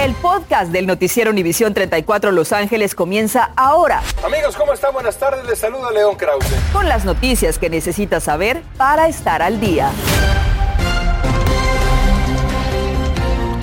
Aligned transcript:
El 0.00 0.14
podcast 0.14 0.72
del 0.72 0.86
noticiero 0.86 1.30
Univisión 1.30 1.74
34 1.74 2.32
Los 2.32 2.54
Ángeles 2.54 2.94
comienza 2.94 3.52
ahora. 3.54 4.00
Amigos, 4.24 4.56
¿cómo 4.56 4.72
están? 4.72 4.94
Buenas 4.94 5.18
tardes. 5.18 5.44
Les 5.44 5.58
saluda 5.58 5.90
León 5.90 6.16
Krause. 6.16 6.46
Con 6.72 6.88
las 6.88 7.04
noticias 7.04 7.58
que 7.58 7.68
necesitas 7.68 8.24
saber 8.24 8.62
para 8.78 9.08
estar 9.08 9.42
al 9.42 9.60
día. 9.60 9.90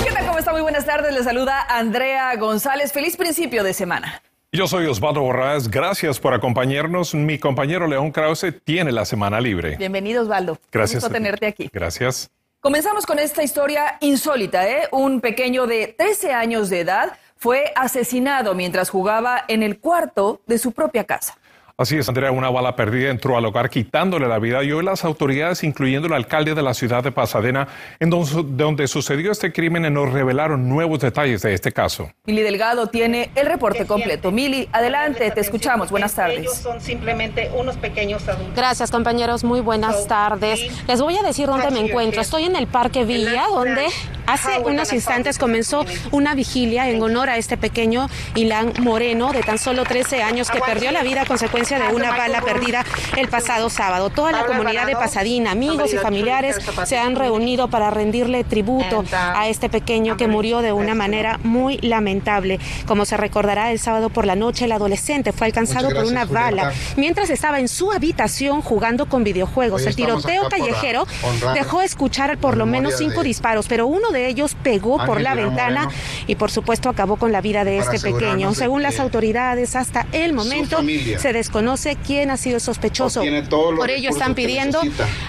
¿Qué 0.04 0.12
tal? 0.12 0.28
¿Cómo 0.28 0.38
está? 0.38 0.52
Muy 0.52 0.62
buenas 0.62 0.86
tardes. 0.86 1.12
Les 1.12 1.24
saluda 1.24 1.60
Andrea 1.68 2.36
González. 2.36 2.94
Feliz 2.94 3.18
principio 3.18 3.64
de 3.64 3.74
semana. 3.74 4.22
Yo 4.52 4.68
soy 4.68 4.86
Osvaldo 4.86 5.22
Borrás. 5.22 5.72
Gracias 5.72 6.20
por 6.20 6.36
acompañarnos. 6.36 7.16
Mi 7.16 7.40
compañero 7.40 7.88
León 7.88 8.12
Krause 8.12 8.54
tiene 8.64 8.92
la 8.92 9.06
semana 9.06 9.42
libre. 9.42 9.76
Bienvenido, 9.78 10.22
Osvaldo. 10.22 10.60
Gracias. 10.72 11.02
por 11.02 11.12
tenerte 11.12 11.48
aquí. 11.48 11.68
Gracias. 11.74 12.30
Comenzamos 12.60 13.06
con 13.06 13.20
esta 13.20 13.44
historia 13.44 13.98
insólita, 14.02 14.68
¿eh? 14.68 14.90
Un 14.92 15.22
pequeño 15.22 15.68
de 15.68 15.94
13 15.96 16.34
años 16.34 16.72
de 16.72 16.80
edad 16.80 17.16
fue 17.36 17.72
asesinado 17.76 18.56
mientras 18.56 18.90
jugaba 18.90 19.46
en 19.48 19.62
el 19.62 19.80
cuarto 19.80 20.42
de 20.48 20.58
su 20.58 20.72
propia 20.72 21.04
casa. 21.04 21.37
Así 21.80 21.96
es, 21.96 22.10
Andrea, 22.10 22.32
una 22.32 22.50
bala 22.50 22.76
perdida 22.76 23.12
entró 23.12 23.38
al 23.38 23.46
hogar 23.46 23.70
quitándole 23.70 24.28
la 24.28 24.40
vida 24.40 24.64
y 24.64 24.72
hoy 24.72 24.84
las 24.84 25.06
autoridades, 25.06 25.64
incluyendo 25.64 26.08
el 26.08 26.14
alcalde 26.16 26.56
de 26.56 26.64
la 26.64 26.74
ciudad 26.74 27.04
de 27.04 27.12
Pasadena, 27.12 27.68
en 28.00 28.10
donde, 28.10 28.88
sucedió 28.88 29.32
este 29.32 29.54
crimen, 29.54 29.94
nos 29.94 30.12
revelaron 30.12 30.68
nuevos 30.68 31.02
detalles 31.02 31.44
de 31.44 31.54
este 31.54 31.72
caso. 31.72 32.10
Mili 32.26 32.42
Delgado 32.42 32.88
tiene 32.88 33.30
el 33.36 33.46
reporte 33.46 33.86
completo. 33.86 34.32
Mili, 34.32 34.68
adelante, 34.72 35.30
te 35.30 35.40
escuchamos. 35.40 35.92
Buenas 35.92 36.16
tardes. 36.16 36.40
Ellos 36.40 36.56
son 36.56 36.82
simplemente 36.82 37.52
unos 37.56 37.78
pequeños 37.78 38.28
adultos. 38.28 38.56
Gracias, 38.56 38.90
compañeros. 38.90 39.44
Muy 39.44 39.60
buenas 39.60 40.08
tardes. 40.08 40.60
Les 40.88 41.00
voy 41.00 41.16
a 41.18 41.22
decir 41.22 41.46
dónde 41.46 41.70
me 41.70 41.82
encuentro. 41.82 42.22
Estoy 42.22 42.46
en 42.46 42.56
el 42.56 42.66
Parque 42.66 43.06
Villa, 43.06 43.44
donde 43.54 43.86
hace 44.26 44.58
unos 44.66 44.92
instantes 44.94 45.38
comenzó 45.38 45.86
una 46.10 46.34
vigilia 46.34 46.90
en 46.90 47.00
honor 47.04 47.30
a 47.30 47.38
este 47.38 47.56
pequeño 47.56 48.08
Ilan 48.34 48.74
Moreno, 48.80 49.32
de 49.32 49.44
tan 49.44 49.60
solo 49.60 49.84
13 49.84 50.24
años, 50.24 50.50
que 50.50 50.60
perdió 50.60 50.92
la 50.92 51.04
vida 51.04 51.22
a 51.22 51.26
consecuencia 51.26 51.67
de 51.76 51.94
una 51.94 52.12
bala 52.16 52.42
perdida 52.42 52.86
el 53.18 53.28
pasado 53.28 53.70
sábado. 53.70 54.10
Toda 54.10 54.32
la 54.32 54.46
comunidad 54.46 54.88
de 54.88 54.94
Pasadena, 54.94 55.52
amigos 55.52 55.94
y 55.94 55.98
familiares 55.98 56.58
se 56.86 56.98
han 56.98 57.18
reunido 57.18 57.68
para 57.68 57.90
rendirle 57.90 58.46
tributo 58.46 59.04
a 59.12 59.50
este 59.50 59.68
pequeño 59.68 60.16
que 60.16 60.28
murió 60.28 60.62
de 60.62 60.72
una 60.72 60.96
manera 60.96 61.40
muy 61.44 61.78
lamentable. 61.80 62.60
Como 62.86 63.04
se 63.04 63.18
recordará, 63.18 63.72
el 63.72 63.80
sábado 63.80 64.10
por 64.10 64.26
la 64.26 64.36
noche 64.36 64.64
el 64.66 64.72
adolescente 64.72 65.34
fue 65.34 65.48
alcanzado 65.48 65.90
por 65.90 66.06
una 66.06 66.24
bala 66.24 66.72
mientras 66.96 67.30
estaba 67.30 67.60
en 67.60 67.68
su 67.68 67.92
habitación 67.92 68.62
jugando 68.62 69.08
con 69.08 69.26
videojuegos. 69.26 69.86
El 69.86 69.96
tiroteo 69.96 70.48
callejero 70.48 71.06
dejó 71.54 71.82
escuchar 71.82 72.38
por 72.38 72.56
lo 72.56 72.66
menos 72.66 72.94
cinco 72.98 73.24
disparos, 73.24 73.68
pero 73.68 73.88
uno 73.88 74.12
de 74.12 74.28
ellos 74.28 74.56
pegó 74.64 75.06
por 75.06 75.20
la 75.20 75.36
ventana 75.36 75.90
y 76.28 76.36
por 76.36 76.50
supuesto 76.50 76.88
acabó 76.88 77.18
con 77.18 77.34
la 77.34 77.42
vida 77.42 77.66
de 77.66 77.80
este 77.80 78.00
pequeño. 78.00 78.54
Según 78.54 78.84
las 78.84 79.02
autoridades, 79.02 79.76
hasta 79.76 80.08
el 80.14 80.32
momento 80.32 80.82
se 81.18 81.34
desconoce 81.34 81.57
conoce 81.58 81.98
quién 82.06 82.30
ha 82.30 82.38
sido 82.38 82.60
sospechoso. 82.60 83.24
Por 83.50 83.90
ello 83.90 84.12
están 84.12 84.36
pidiendo 84.36 84.80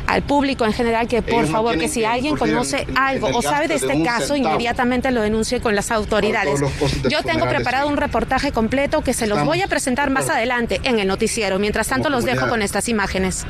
al 0.07 0.23
público 0.23 0.67
en 0.67 0.75
general 0.75 1.09
que 1.09 1.23
por 1.23 1.47
favor, 1.47 1.79
que 1.79 1.89
si 1.89 2.05
alguien 2.05 2.37
conoce 2.37 2.87
algo 2.97 3.29
o 3.33 3.41
sabe 3.41 3.67
de 3.67 3.77
este 3.77 4.03
caso, 4.03 4.37
inmediatamente 4.37 5.11
lo 5.11 5.23
denuncie 5.23 5.63
con 5.63 5.75
las 5.75 5.91
autoridades. 5.91 6.61
Yo 7.09 7.23
tengo 7.23 7.49
preparado 7.49 7.89
un 7.89 7.97
reportaje 7.97 8.53
completo 8.53 9.01
que 9.01 9.15
se 9.15 9.27
los 9.27 9.43
voy 9.43 9.63
a 9.63 9.69
presentar 9.69 10.11
más 10.11 10.29
adelante 10.29 10.83
en 10.85 10.99
el 10.99 11.09
noticiero. 11.09 11.59
Mientras 11.59 11.89
tanto, 11.89 12.11
los 12.11 12.27
dejo 12.27 12.47
con 12.47 12.61
estas 12.61 12.91
imágenes 12.91 13.47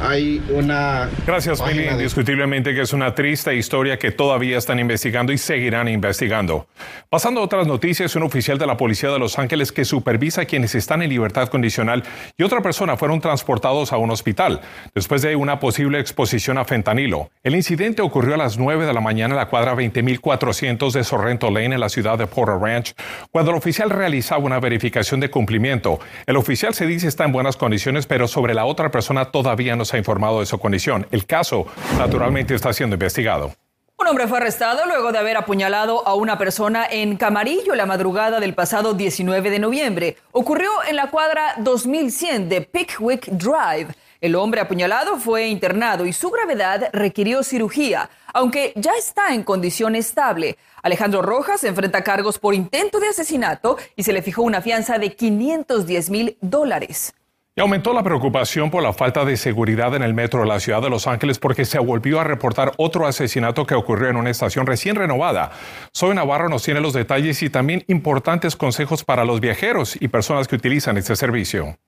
hay 0.00 0.42
una... 0.50 1.08
Gracias, 1.26 1.64
Mili. 1.66 1.88
Indiscutiblemente 1.88 2.74
que 2.74 2.82
es 2.82 2.92
una 2.92 3.14
triste 3.14 3.54
historia 3.54 3.98
que 3.98 4.10
todavía 4.10 4.58
están 4.58 4.78
investigando 4.78 5.32
y 5.32 5.38
seguirán 5.38 5.88
investigando. 5.88 6.66
Pasando 7.08 7.40
a 7.40 7.44
otras 7.44 7.66
noticias, 7.66 8.14
un 8.16 8.24
oficial 8.24 8.58
de 8.58 8.66
la 8.66 8.76
Policía 8.76 9.10
de 9.10 9.18
Los 9.18 9.38
Ángeles 9.38 9.72
que 9.72 9.84
supervisa 9.84 10.42
a 10.42 10.44
quienes 10.44 10.74
están 10.74 11.02
en 11.02 11.10
libertad 11.10 11.48
condicional 11.48 12.02
y 12.36 12.42
otra 12.42 12.60
persona 12.60 12.96
fueron 12.96 13.20
transportados 13.20 13.92
a 13.92 13.96
un 13.96 14.10
hospital 14.10 14.60
después 14.94 15.22
de 15.22 15.34
una 15.34 15.58
posible 15.58 15.98
exposición 15.98 16.58
a 16.58 16.64
fentanilo. 16.64 17.30
El 17.42 17.54
incidente 17.54 18.02
ocurrió 18.02 18.34
a 18.34 18.38
las 18.38 18.58
9 18.58 18.86
de 18.86 18.92
la 18.92 19.00
mañana 19.00 19.34
en 19.34 19.38
la 19.38 19.48
cuadra 19.48 19.74
20.400 19.74 20.92
de 20.92 21.04
Sorrento 21.04 21.50
Lane 21.50 21.74
en 21.74 21.80
la 21.80 21.88
ciudad 21.88 22.18
de 22.18 22.26
Porter 22.26 22.56
Ranch, 22.60 22.94
cuando 23.30 23.52
el 23.52 23.56
oficial 23.56 23.88
realizaba 23.88 24.44
una 24.44 24.60
verificación 24.60 25.20
de 25.20 25.30
cumplimiento. 25.30 26.00
El 26.26 26.36
oficial 26.36 26.74
se 26.74 26.86
dice 26.86 27.08
está 27.08 27.24
en 27.24 27.32
buenas 27.32 27.56
condiciones, 27.56 28.06
pero 28.06 28.28
sobre 28.28 28.52
la 28.52 28.66
otra 28.66 28.90
persona 28.90 29.26
todavía 29.26 29.74
no 29.74 29.85
ha 29.94 29.98
informado 29.98 30.40
de 30.40 30.46
su 30.46 30.58
condición. 30.58 31.06
El 31.10 31.26
caso, 31.26 31.66
naturalmente, 31.98 32.54
está 32.54 32.72
siendo 32.72 32.94
investigado. 32.94 33.52
Un 33.98 34.08
hombre 34.08 34.28
fue 34.28 34.38
arrestado 34.38 34.84
luego 34.84 35.10
de 35.10 35.18
haber 35.18 35.38
apuñalado 35.38 36.06
a 36.06 36.14
una 36.14 36.36
persona 36.36 36.86
en 36.90 37.16
Camarillo 37.16 37.74
la 37.74 37.86
madrugada 37.86 38.40
del 38.40 38.54
pasado 38.54 38.92
19 38.92 39.50
de 39.50 39.58
noviembre. 39.58 40.16
Ocurrió 40.32 40.70
en 40.86 40.96
la 40.96 41.10
cuadra 41.10 41.54
2100 41.58 42.48
de 42.50 42.60
Pickwick 42.60 43.26
Drive. 43.28 43.94
El 44.20 44.34
hombre 44.34 44.60
apuñalado 44.60 45.16
fue 45.16 45.48
internado 45.48 46.04
y 46.04 46.12
su 46.12 46.30
gravedad 46.30 46.90
requirió 46.92 47.42
cirugía, 47.42 48.10
aunque 48.34 48.74
ya 48.76 48.92
está 48.98 49.34
en 49.34 49.42
condición 49.42 49.96
estable. 49.96 50.58
Alejandro 50.82 51.22
Rojas 51.22 51.64
enfrenta 51.64 52.04
cargos 52.04 52.38
por 52.38 52.54
intento 52.54 53.00
de 53.00 53.08
asesinato 53.08 53.78
y 53.96 54.02
se 54.02 54.12
le 54.12 54.22
fijó 54.22 54.42
una 54.42 54.60
fianza 54.60 54.98
de 54.98 55.14
510 55.14 56.10
mil 56.10 56.36
dólares. 56.40 57.14
Y 57.58 57.62
aumentó 57.62 57.94
la 57.94 58.02
preocupación 58.02 58.70
por 58.70 58.82
la 58.82 58.92
falta 58.92 59.24
de 59.24 59.38
seguridad 59.38 59.94
en 59.94 60.02
el 60.02 60.12
metro 60.12 60.40
de 60.40 60.46
la 60.46 60.60
ciudad 60.60 60.82
de 60.82 60.90
Los 60.90 61.06
Ángeles 61.06 61.38
porque 61.38 61.64
se 61.64 61.78
volvió 61.78 62.20
a 62.20 62.24
reportar 62.24 62.72
otro 62.76 63.06
asesinato 63.06 63.64
que 63.64 63.74
ocurrió 63.74 64.10
en 64.10 64.16
una 64.16 64.28
estación 64.28 64.66
recién 64.66 64.94
renovada. 64.94 65.52
Soy 65.90 66.14
Navarro 66.14 66.50
nos 66.50 66.64
tiene 66.64 66.82
los 66.82 66.92
detalles 66.92 67.42
y 67.42 67.48
también 67.48 67.82
importantes 67.86 68.56
consejos 68.56 69.04
para 69.04 69.24
los 69.24 69.40
viajeros 69.40 69.96
y 69.98 70.08
personas 70.08 70.48
que 70.48 70.56
utilizan 70.56 70.98
este 70.98 71.16
servicio. 71.16 71.78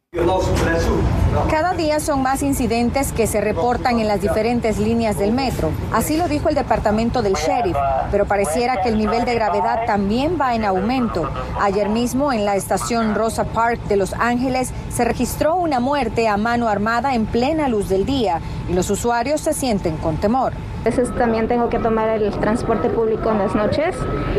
Cada 1.51 1.73
día 1.75 2.01
son 2.01 2.23
más 2.23 2.43
incidentes 2.43 3.13
que 3.13 3.27
se 3.27 3.41
reportan 3.41 4.01
en 4.01 4.09
las 4.09 4.21
diferentes 4.21 4.79
líneas 4.79 5.19
del 5.19 5.33
metro. 5.33 5.71
Así 5.93 6.17
lo 6.17 6.29
dijo 6.29 6.49
el 6.49 6.55
departamento 6.55 7.23
del 7.23 7.35
sheriff, 7.35 7.77
pero 8.11 8.27
pareciera 8.27 8.81
que 8.83 8.89
el 8.89 8.99
nivel 8.99 9.25
de 9.25 9.35
gravedad 9.35 9.87
también 9.87 10.39
va 10.41 10.55
en 10.55 10.65
aumento. 10.65 11.29
Ayer 11.61 11.89
mismo 11.89 12.33
en 12.33 12.45
la 12.45 12.57
estación 12.57 13.15
Rosa 13.15 13.45
Park 13.45 13.81
de 13.89 13.97
Los 13.97 14.13
Ángeles 14.15 14.73
se 14.91 15.05
registró 15.05 15.57
una 15.57 15.81
muerte 15.81 16.29
a 16.29 16.37
mano 16.37 16.69
armada 16.69 17.15
en 17.15 17.27
plena 17.27 17.69
luz 17.69 17.89
del 17.89 18.05
día 18.05 18.41
y 18.69 18.73
los 18.75 18.91
usuarios 18.91 19.41
se 19.41 19.53
sienten 19.53 19.97
con 19.97 20.17
temor. 20.17 20.53
A 20.81 20.85
veces 20.85 21.13
también 21.17 21.49
tengo 21.49 21.69
que 21.69 21.79
tomar 21.79 22.09
el 22.09 22.31
transporte 22.39 22.89
público 22.89 23.31
en 23.31 23.39
las 23.39 23.55
noches. 23.55 23.97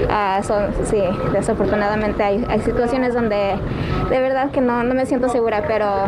Ah, 0.10 0.42
sí, 0.90 1.02
desafortunadamente 1.34 2.24
hay, 2.24 2.46
hay, 2.50 2.62
situaciones 2.62 3.14
donde 3.14 3.56
de 4.10 4.20
verdad 4.20 4.50
que 4.50 4.62
no, 4.62 4.84
no 4.84 4.96
me 4.96 5.06
siento 5.06 5.30
segura, 5.30 5.64
pero 5.68 6.06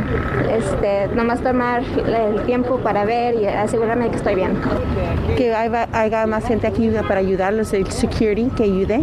este, 0.50 1.14
nomás 1.16 1.42
tomar 1.42 1.84
el 1.84 2.42
tiempo 2.46 2.78
para 2.78 3.06
ver 3.06 3.36
y 3.36 3.46
asegurarme 3.46 4.06
de 4.06 4.12
que 4.12 4.18
estoy 4.18 4.36
bien. 4.36 4.60
Que 5.38 5.54
haya, 5.54 5.88
haya 5.92 6.26
más 6.26 6.46
gente 6.46 6.66
aquí 6.66 6.90
para 7.08 7.20
ayudarlos, 7.20 7.74
el 7.74 7.92
security 7.92 8.50
que 8.56 8.64
ayude. 8.64 9.02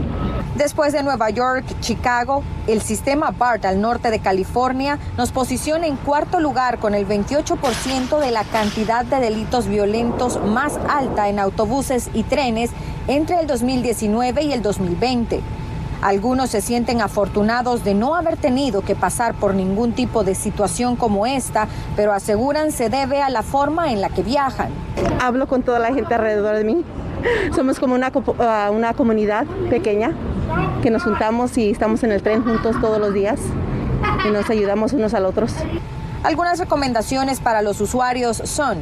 Después 0.58 0.92
de 0.92 1.04
Nueva 1.04 1.30
York, 1.30 1.64
Chicago, 1.78 2.42
el 2.66 2.82
sistema 2.82 3.30
BART 3.30 3.64
al 3.64 3.80
norte 3.80 4.10
de 4.10 4.18
California 4.18 4.98
nos 5.16 5.30
posiciona 5.30 5.86
en 5.86 5.94
cuarto 5.94 6.40
lugar 6.40 6.80
con 6.80 6.96
el 6.96 7.06
28% 7.06 8.18
de 8.18 8.32
la 8.32 8.42
cantidad 8.42 9.04
de 9.04 9.20
delitos 9.20 9.68
violentos 9.68 10.44
más 10.44 10.76
alta 10.88 11.28
en 11.28 11.38
autobuses 11.38 12.10
y 12.12 12.24
trenes 12.24 12.72
entre 13.06 13.38
el 13.38 13.46
2019 13.46 14.42
y 14.42 14.52
el 14.52 14.60
2020. 14.60 15.42
Algunos 16.02 16.50
se 16.50 16.60
sienten 16.60 17.02
afortunados 17.02 17.84
de 17.84 17.94
no 17.94 18.16
haber 18.16 18.36
tenido 18.36 18.80
que 18.80 18.96
pasar 18.96 19.34
por 19.34 19.54
ningún 19.54 19.92
tipo 19.92 20.24
de 20.24 20.34
situación 20.34 20.96
como 20.96 21.24
esta, 21.24 21.68
pero 21.94 22.12
aseguran 22.12 22.72
se 22.72 22.88
debe 22.88 23.22
a 23.22 23.30
la 23.30 23.44
forma 23.44 23.92
en 23.92 24.00
la 24.00 24.08
que 24.08 24.24
viajan. 24.24 24.70
Hablo 25.20 25.46
con 25.46 25.62
toda 25.62 25.78
la 25.78 25.94
gente 25.94 26.14
alrededor 26.14 26.56
de 26.56 26.64
mí. 26.64 26.84
Somos 27.54 27.78
como 27.78 27.94
una, 27.94 28.12
ah, 28.40 28.70
una 28.72 28.94
comunidad 28.94 29.46
pequeña 29.70 30.14
que 30.82 30.90
nos 30.90 31.02
juntamos 31.02 31.56
y 31.58 31.70
estamos 31.70 32.02
en 32.04 32.12
el 32.12 32.22
tren 32.22 32.44
juntos 32.44 32.76
todos 32.80 33.00
los 33.00 33.12
días 33.12 33.40
y 34.26 34.30
nos 34.30 34.48
ayudamos 34.50 34.92
unos 34.92 35.14
a 35.14 35.26
otros. 35.26 35.52
Algunas 36.22 36.58
recomendaciones 36.58 37.40
para 37.40 37.62
los 37.62 37.80
usuarios 37.80 38.38
son, 38.44 38.78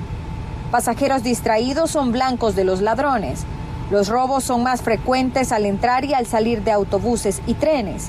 pasajeros 0.70 1.22
distraídos 1.22 1.90
son 1.90 2.12
blancos 2.12 2.56
de 2.56 2.64
los 2.64 2.80
ladrones, 2.80 3.44
los 3.90 4.08
robos 4.08 4.44
son 4.44 4.62
más 4.62 4.82
frecuentes 4.82 5.52
al 5.52 5.64
entrar 5.64 6.04
y 6.04 6.14
al 6.14 6.26
salir 6.26 6.62
de 6.62 6.72
autobuses 6.72 7.40
y 7.46 7.54
trenes, 7.54 8.08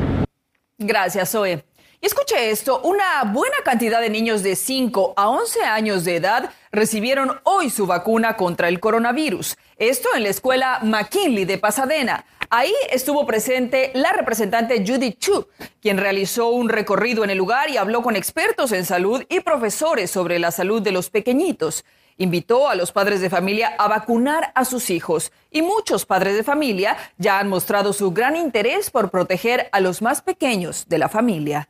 Gracias, 0.79 1.31
Zoe. 1.31 1.63
Y 2.01 2.07
escuche 2.07 2.51
esto, 2.51 2.81
una 2.83 3.25
buena 3.25 3.57
cantidad 3.65 4.01
de 4.01 4.11
niños 4.11 4.43
de 4.43 4.55
5 4.55 5.15
a 5.17 5.29
11 5.31 5.63
años 5.63 6.05
de 6.05 6.17
edad 6.17 6.51
recibieron 6.71 7.41
hoy 7.45 7.71
su 7.71 7.87
vacuna 7.87 8.37
contra 8.37 8.69
el 8.69 8.81
coronavirus. 8.81 9.57
Esto 9.79 10.11
en 10.15 10.25
la 10.25 10.29
escuela 10.29 10.81
McKinley 10.83 11.47
de 11.47 11.57
Pasadena. 11.57 12.27
Ahí 12.51 12.75
estuvo 12.91 13.27
presente 13.27 13.93
la 13.95 14.13
representante 14.13 14.85
Judy 14.87 15.15
Chu, 15.15 15.49
quien 15.81 15.97
realizó 15.97 16.51
un 16.51 16.69
recorrido 16.69 17.25
en 17.25 17.31
el 17.31 17.39
lugar 17.39 17.71
y 17.71 17.79
habló 17.79 18.03
con 18.03 18.15
expertos 18.15 18.73
en 18.73 18.85
salud 18.85 19.25
y 19.31 19.41
profesores 19.41 20.11
sobre 20.11 20.39
la 20.39 20.51
salud 20.51 20.83
de 20.83 20.93
los 20.93 21.09
pequeñitos. 21.09 21.85
Invitó 22.19 22.69
a 22.69 22.75
los 22.75 22.93
padres 22.93 23.23
de 23.23 23.31
familia 23.31 23.75
a 23.79 23.89
vacunar 23.89 24.53
a 24.55 24.67
sus 24.67 24.91
hijos 24.91 25.33
y 25.51 25.63
muchos 25.63 26.05
padres 26.05 26.37
de 26.37 26.45
familia 26.45 26.97
ya 27.17 27.39
han 27.39 27.49
mostrado 27.49 27.95
su 27.95 28.13
gran 28.13 28.37
interés 28.37 28.91
por 28.91 29.11
proteger 29.11 29.69
a 29.73 29.81
los 29.81 30.03
más 30.03 30.21
pequeños 30.21 30.87
de 30.89 30.99
la 30.99 31.09
familia. 31.09 31.69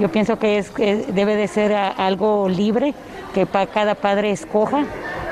Yo 0.00 0.08
pienso 0.08 0.38
que, 0.38 0.56
es, 0.56 0.70
que 0.70 1.04
debe 1.08 1.36
de 1.36 1.46
ser 1.46 1.74
algo 1.74 2.48
libre, 2.48 2.94
que 3.34 3.46
cada 3.46 3.94
padre 3.94 4.30
escoja 4.30 4.86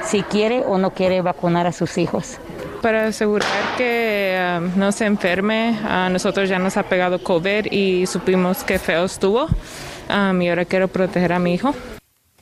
si 0.05 0.23
quiere 0.23 0.63
o 0.67 0.77
no 0.77 0.91
quiere 0.91 1.23
vacunar 1.23 1.67
a 1.67 1.73
sus 1.73 1.97
hijos. 1.97 2.37
Para 2.83 3.07
asegurar 3.07 3.49
que 3.79 4.59
um, 4.59 4.79
no 4.79 4.93
se 4.93 5.07
enferme, 5.07 5.79
a 5.89 6.11
nosotros 6.11 6.51
ya 6.51 6.59
nos 6.59 6.77
ha 6.77 6.83
pegado 6.83 7.23
COVID 7.23 7.73
y 7.73 8.07
supimos 8.07 8.63
que 8.63 8.79
feo 8.79 9.07
estuvo 9.07 9.49
um, 10.11 10.43
y 10.43 10.51
ahora 10.51 10.67
quiero 10.67 10.87
proteger 10.87 11.33
a 11.33 11.39
mi 11.39 11.55
hijo. 11.55 11.75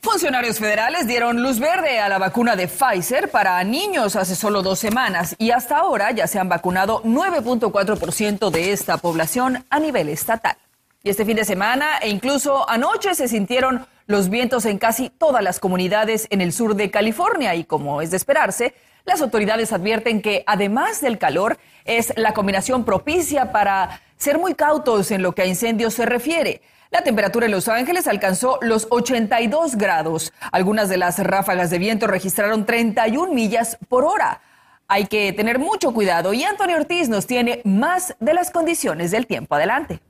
Funcionarios 0.02 0.58
federales 0.58 1.06
dieron 1.06 1.42
luz 1.42 1.60
verde 1.60 2.00
a 2.00 2.08
la 2.08 2.18
vacuna 2.18 2.56
de 2.56 2.66
Pfizer 2.66 3.30
para 3.30 3.62
niños 3.62 4.16
hace 4.16 4.34
solo 4.34 4.62
dos 4.62 4.80
semanas 4.80 5.36
y 5.38 5.52
hasta 5.52 5.78
ahora 5.78 6.10
ya 6.10 6.26
se 6.26 6.40
han 6.40 6.48
vacunado 6.48 7.02
9.4% 7.04 8.50
de 8.50 8.72
esta 8.72 8.98
población 8.98 9.64
a 9.70 9.78
nivel 9.78 10.08
estatal. 10.08 10.56
Y 11.06 11.10
este 11.10 11.24
fin 11.24 11.36
de 11.36 11.44
semana 11.44 11.98
e 12.02 12.08
incluso 12.08 12.68
anoche 12.68 13.14
se 13.14 13.28
sintieron 13.28 13.86
los 14.08 14.28
vientos 14.28 14.66
en 14.66 14.76
casi 14.76 15.08
todas 15.08 15.40
las 15.40 15.60
comunidades 15.60 16.26
en 16.30 16.40
el 16.40 16.52
sur 16.52 16.74
de 16.74 16.90
California 16.90 17.54
y 17.54 17.62
como 17.62 18.02
es 18.02 18.10
de 18.10 18.16
esperarse, 18.16 18.74
las 19.04 19.22
autoridades 19.22 19.72
advierten 19.72 20.20
que 20.20 20.42
además 20.48 21.00
del 21.00 21.18
calor 21.18 21.58
es 21.84 22.12
la 22.16 22.34
combinación 22.34 22.84
propicia 22.84 23.52
para 23.52 24.00
ser 24.16 24.38
muy 24.40 24.56
cautos 24.56 25.12
en 25.12 25.22
lo 25.22 25.30
que 25.30 25.42
a 25.42 25.46
incendios 25.46 25.94
se 25.94 26.06
refiere. 26.06 26.60
La 26.90 27.02
temperatura 27.04 27.46
en 27.46 27.52
Los 27.52 27.68
Ángeles 27.68 28.08
alcanzó 28.08 28.58
los 28.60 28.88
82 28.90 29.76
grados. 29.76 30.32
Algunas 30.50 30.88
de 30.88 30.96
las 30.96 31.20
ráfagas 31.20 31.70
de 31.70 31.78
viento 31.78 32.08
registraron 32.08 32.66
31 32.66 33.32
millas 33.32 33.78
por 33.88 34.04
hora. 34.04 34.40
Hay 34.88 35.06
que 35.06 35.32
tener 35.32 35.60
mucho 35.60 35.94
cuidado 35.94 36.32
y 36.32 36.42
Antonio 36.42 36.76
Ortiz 36.76 37.08
nos 37.08 37.28
tiene 37.28 37.60
más 37.62 38.16
de 38.18 38.34
las 38.34 38.50
condiciones 38.50 39.12
del 39.12 39.28
tiempo. 39.28 39.54
Adelante. 39.54 40.00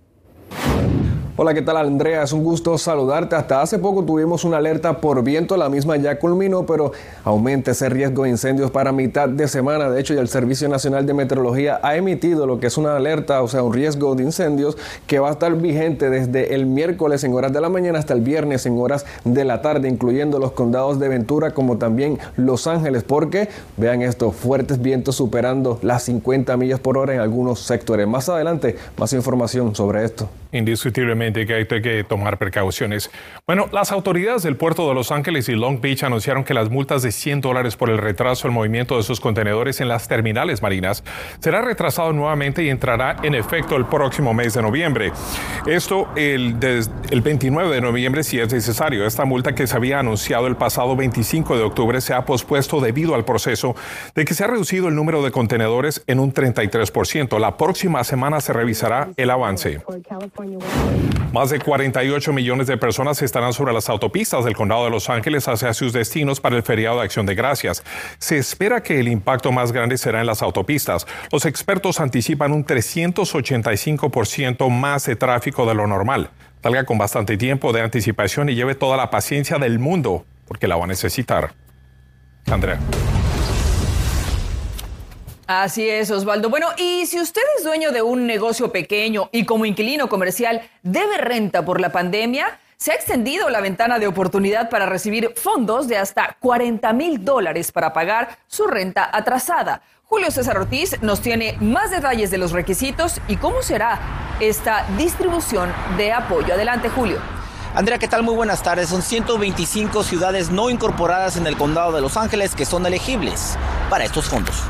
Hola, 1.39 1.53
¿qué 1.53 1.61
tal 1.61 1.77
Andrea? 1.77 2.23
Es 2.23 2.33
un 2.33 2.43
gusto 2.43 2.79
saludarte. 2.79 3.37
Hasta 3.37 3.61
hace 3.61 3.79
poco 3.79 4.03
tuvimos 4.03 4.45
una 4.45 4.57
alerta 4.57 5.03
por 5.03 5.23
viento, 5.23 5.59
la 5.59 5.69
misma 5.69 5.99
ya 5.99 6.19
culminó, 6.19 6.65
pero 6.65 6.93
aumenta 7.25 7.73
ese 7.73 7.91
riesgo 7.91 8.23
de 8.23 8.31
incendios 8.31 8.71
para 8.71 8.91
mitad 8.91 9.29
de 9.29 9.47
semana. 9.47 9.91
De 9.91 10.01
hecho, 10.01 10.15
ya 10.15 10.23
el 10.23 10.29
Servicio 10.29 10.67
Nacional 10.67 11.05
de 11.05 11.13
Meteorología 11.13 11.79
ha 11.83 11.95
emitido 11.95 12.47
lo 12.47 12.59
que 12.59 12.69
es 12.69 12.79
una 12.79 12.97
alerta, 12.97 13.43
o 13.43 13.49
sea, 13.49 13.63
un 13.63 13.75
riesgo 13.75 14.15
de 14.15 14.23
incendios 14.23 14.79
que 15.07 15.19
va 15.19 15.29
a 15.29 15.33
estar 15.33 15.55
vigente 15.55 16.09
desde 16.09 16.55
el 16.55 16.65
miércoles 16.65 17.23
en 17.23 17.35
horas 17.35 17.53
de 17.53 17.61
la 17.61 17.69
mañana 17.69 17.99
hasta 17.99 18.15
el 18.15 18.23
viernes 18.23 18.65
en 18.65 18.79
horas 18.79 19.05
de 19.25 19.45
la 19.45 19.61
tarde, 19.61 19.91
incluyendo 19.91 20.39
los 20.39 20.53
condados 20.53 20.99
de 20.99 21.11
Ventura 21.11 21.51
como 21.51 21.77
también 21.77 22.19
Los 22.39 22.67
Ángeles, 22.67 23.03
porque 23.03 23.51
vean 23.77 24.01
esto, 24.01 24.33
fuertes 24.33 24.81
vientos 24.81 25.17
superando 25.17 25.79
las 25.83 26.05
50 26.05 26.57
millas 26.57 26.81
por 26.81 26.97
hora 26.97 27.13
en 27.13 27.21
algunos 27.21 27.61
sectores. 27.61 28.09
Más 28.09 28.27
adelante, 28.31 28.77
más 28.97 29.13
información 29.13 29.75
sobre 29.75 30.03
esto. 30.03 30.31
Indiscutiblemente 30.53 31.26
que 31.33 31.55
hay 31.55 31.67
que 31.67 32.05
tomar 32.05 32.39
precauciones. 32.39 33.11
Bueno, 33.47 33.69
las 33.73 33.93
autoridades 33.93 34.43
del 34.43 34.57
puerto 34.57 34.89
de 34.89 34.95
Los 34.95 35.13
Ángeles 35.13 35.49
y 35.49 35.53
Long 35.53 35.81
Beach 35.81 36.05
anunciaron 36.05 36.45
que 36.45 36.55
las 36.55 36.71
multas 36.71 37.03
de 37.03 37.13
100 37.13 37.41
dólares 37.41 37.77
por 37.77 37.91
el 37.91 37.99
retraso 37.99 38.49
del 38.49 38.55
movimiento 38.55 38.97
de 38.97 39.03
sus 39.03 39.21
contenedores 39.21 39.81
en 39.81 39.89
las 39.89 40.09
terminales 40.09 40.63
marinas 40.63 41.05
será 41.41 41.63
retrasado 41.63 42.13
nuevamente 42.13 42.63
y 42.63 42.71
entrará 42.71 43.17
en 43.23 43.35
efecto 43.35 43.77
el 43.77 43.87
próximo 43.87 44.35
mes 44.35 44.55
de 44.55 44.63
noviembre. 44.63 45.13
Esto 45.67 46.09
el, 46.17 46.57
el 47.11 47.21
29 47.21 47.75
de 47.75 47.81
noviembre 47.81 48.23
si 48.23 48.39
es 48.39 48.53
necesario. 48.53 49.07
Esta 49.07 49.25
multa 49.25 49.55
que 49.55 49.67
se 49.67 49.77
había 49.77 49.99
anunciado 49.99 50.47
el 50.47 50.57
pasado 50.57 50.97
25 50.97 51.57
de 51.57 51.63
octubre 51.63 52.01
se 52.01 52.15
ha 52.15 52.25
pospuesto 52.25 52.81
debido 52.81 53.15
al 53.15 53.25
proceso 53.25 53.75
de 54.15 54.25
que 54.25 54.35
se 54.35 54.45
ha 54.45 54.47
reducido 54.47 54.89
el 54.89 54.95
número 54.95 55.23
de 55.23 55.31
contenedores 55.31 56.03
en 56.07 56.21
un 56.21 56.33
33%. 56.33 57.39
La 57.39 57.57
próxima 57.57 58.05
semana 58.05 58.41
se 58.41 58.53
revisará 58.53 59.09
el 59.17 59.31
avance. 59.31 59.81
Más 61.33 61.51
de 61.51 61.59
48 61.59 62.33
millones 62.33 62.67
de 62.67 62.79
personas 62.79 63.21
estarán 63.21 63.53
sobre 63.53 63.75
las 63.75 63.89
autopistas 63.89 64.45
del 64.45 64.57
condado 64.57 64.85
de 64.85 64.91
Los 64.91 65.11
Ángeles 65.11 65.49
hacia 65.49 65.75
sus 65.75 65.93
destinos 65.93 66.41
para 66.41 66.57
el 66.57 66.63
feriado 66.63 66.99
de 66.99 67.05
Acción 67.05 67.27
de 67.27 67.35
Gracias. 67.35 67.83
Se 68.19 68.39
espera 68.39 68.83
que 68.83 69.01
el 69.01 69.09
impacto 69.09 69.53
más 69.53 69.73
grande 69.73 69.99
será 69.99 70.21
en 70.21 70.27
las 70.27 70.43
autopistas. 70.43 71.07
Los 71.31 71.45
expertos 71.45 72.01
anticipan 72.01 72.53
un 72.53 72.65
385% 72.65 74.71
más 74.71 75.05
de 75.07 75.17
tráfico 75.17 75.67
de 75.67 75.75
lo 75.75 75.87
normal. 75.87 76.31
Salga 76.63 76.85
con 76.85 76.99
bastante 76.99 77.37
tiempo 77.37 77.73
de 77.73 77.83
anticipación 77.83 78.49
y 78.49 78.55
lleve 78.55 78.75
toda 78.75 78.97
la 78.97 79.11
paciencia 79.11 79.59
del 79.59 79.79
mundo, 79.79 80.25
porque 80.49 80.67
la 80.67 80.77
va 80.77 80.85
a 80.85 80.89
necesitar. 80.89 81.53
Andrea. 82.47 82.79
Así 85.47 85.89
es, 85.89 86.11
Osvaldo. 86.11 86.51
Bueno, 86.51 86.69
y 86.77 87.07
si 87.07 87.21
usted 87.21 87.43
es 87.57 87.63
dueño 87.63 87.93
de 87.93 88.03
un 88.03 88.27
negocio 88.27 88.73
pequeño 88.73 89.29
y 89.31 89.45
como 89.45 89.65
inquilino 89.65 90.09
comercial 90.09 90.69
debe 90.83 91.19
renta 91.19 91.65
por 91.65 91.81
la 91.81 91.93
pandemia, 91.93 92.59
se 92.77 92.91
ha 92.91 92.95
extendido 92.97 93.49
la 93.49 93.61
ventana 93.61 94.01
de 94.01 94.09
oportunidad 94.09 94.69
para 94.69 94.87
recibir 94.87 95.33
fondos 95.37 95.87
de 95.87 95.99
hasta 95.99 96.37
40 96.41 96.93
mil 96.93 97.25
dólares 97.25 97.71
para 97.71 97.93
pagar 97.93 98.39
su 98.49 98.67
renta 98.67 99.09
atrasada. 99.13 99.83
Julio 100.05 100.33
César 100.33 100.59
Ortiz 100.59 101.01
nos 101.01 101.21
tiene 101.21 101.57
más 101.61 101.93
detalles 101.93 102.31
de 102.33 102.39
los 102.39 102.51
requisitos 102.51 103.21
y 103.29 103.37
cómo 103.37 103.63
será 103.63 104.01
esta 104.41 104.85
distribución 104.99 105.73
de 105.97 106.13
apoyo. 106.13 106.55
Adelante, 106.55 106.89
Julio. 106.89 107.19
Andrea, 107.75 107.99
¿qué 107.99 108.09
tal? 108.09 108.25
Muy 108.25 108.35
buenas 108.35 108.63
tardes. 108.63 108.89
Son 108.89 109.01
125 109.03 110.03
ciudades 110.03 110.51
no 110.51 110.71
incorporadas 110.71 111.37
en 111.37 111.47
el 111.47 111.57
condado 111.57 111.93
de 111.93 112.01
Los 112.01 112.17
Ángeles 112.17 112.55
que 112.55 112.65
son 112.65 112.85
elegibles 112.85 113.57
para 113.91 114.05
estos 114.05 114.27
fondos. 114.27 114.65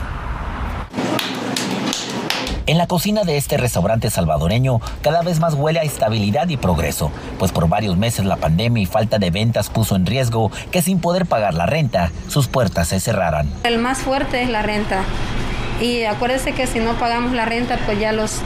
En 2.69 2.79
la 2.79 2.89
cocina 2.89 3.23
de 3.23 3.37
este 3.37 3.57
restaurante 3.57 4.11
salvadoreño 4.11 4.81
cada 5.01 5.23
vez 5.23 5.39
más 5.39 5.55
huele 5.55 5.79
a 5.79 5.85
estabilidad 5.85 6.49
y 6.49 6.57
progreso, 6.57 7.13
pues 7.39 7.53
por 7.53 7.69
varios 7.69 7.97
meses 7.97 8.25
la 8.25 8.37
pandemia 8.37 8.83
y 8.83 8.87
falta 8.87 9.21
de 9.21 9.31
ventas 9.31 9.71
puso 9.71 9.95
en 9.95 10.05
riesgo 10.05 10.51
que 10.73 10.83
sin 10.83 10.99
poder 10.99 11.27
pagar 11.27 11.55
la 11.55 11.67
renta, 11.67 12.11
sus 12.27 12.49
puertas 12.49 12.89
se 12.89 12.99
cerraran. 12.99 13.49
El 13.63 13.79
más 13.79 13.99
fuerte 13.99 14.43
es 14.43 14.51
la 14.51 14.63
renta. 14.63 15.05
Y 15.81 16.05
acuérdese 16.05 16.53
que 16.53 16.67
si 16.67 16.81
no 16.81 16.95
pagamos 16.95 17.33
la 17.35 17.45
renta, 17.45 17.79
pues 17.87 18.01
ya 18.01 18.11
los 18.11 18.41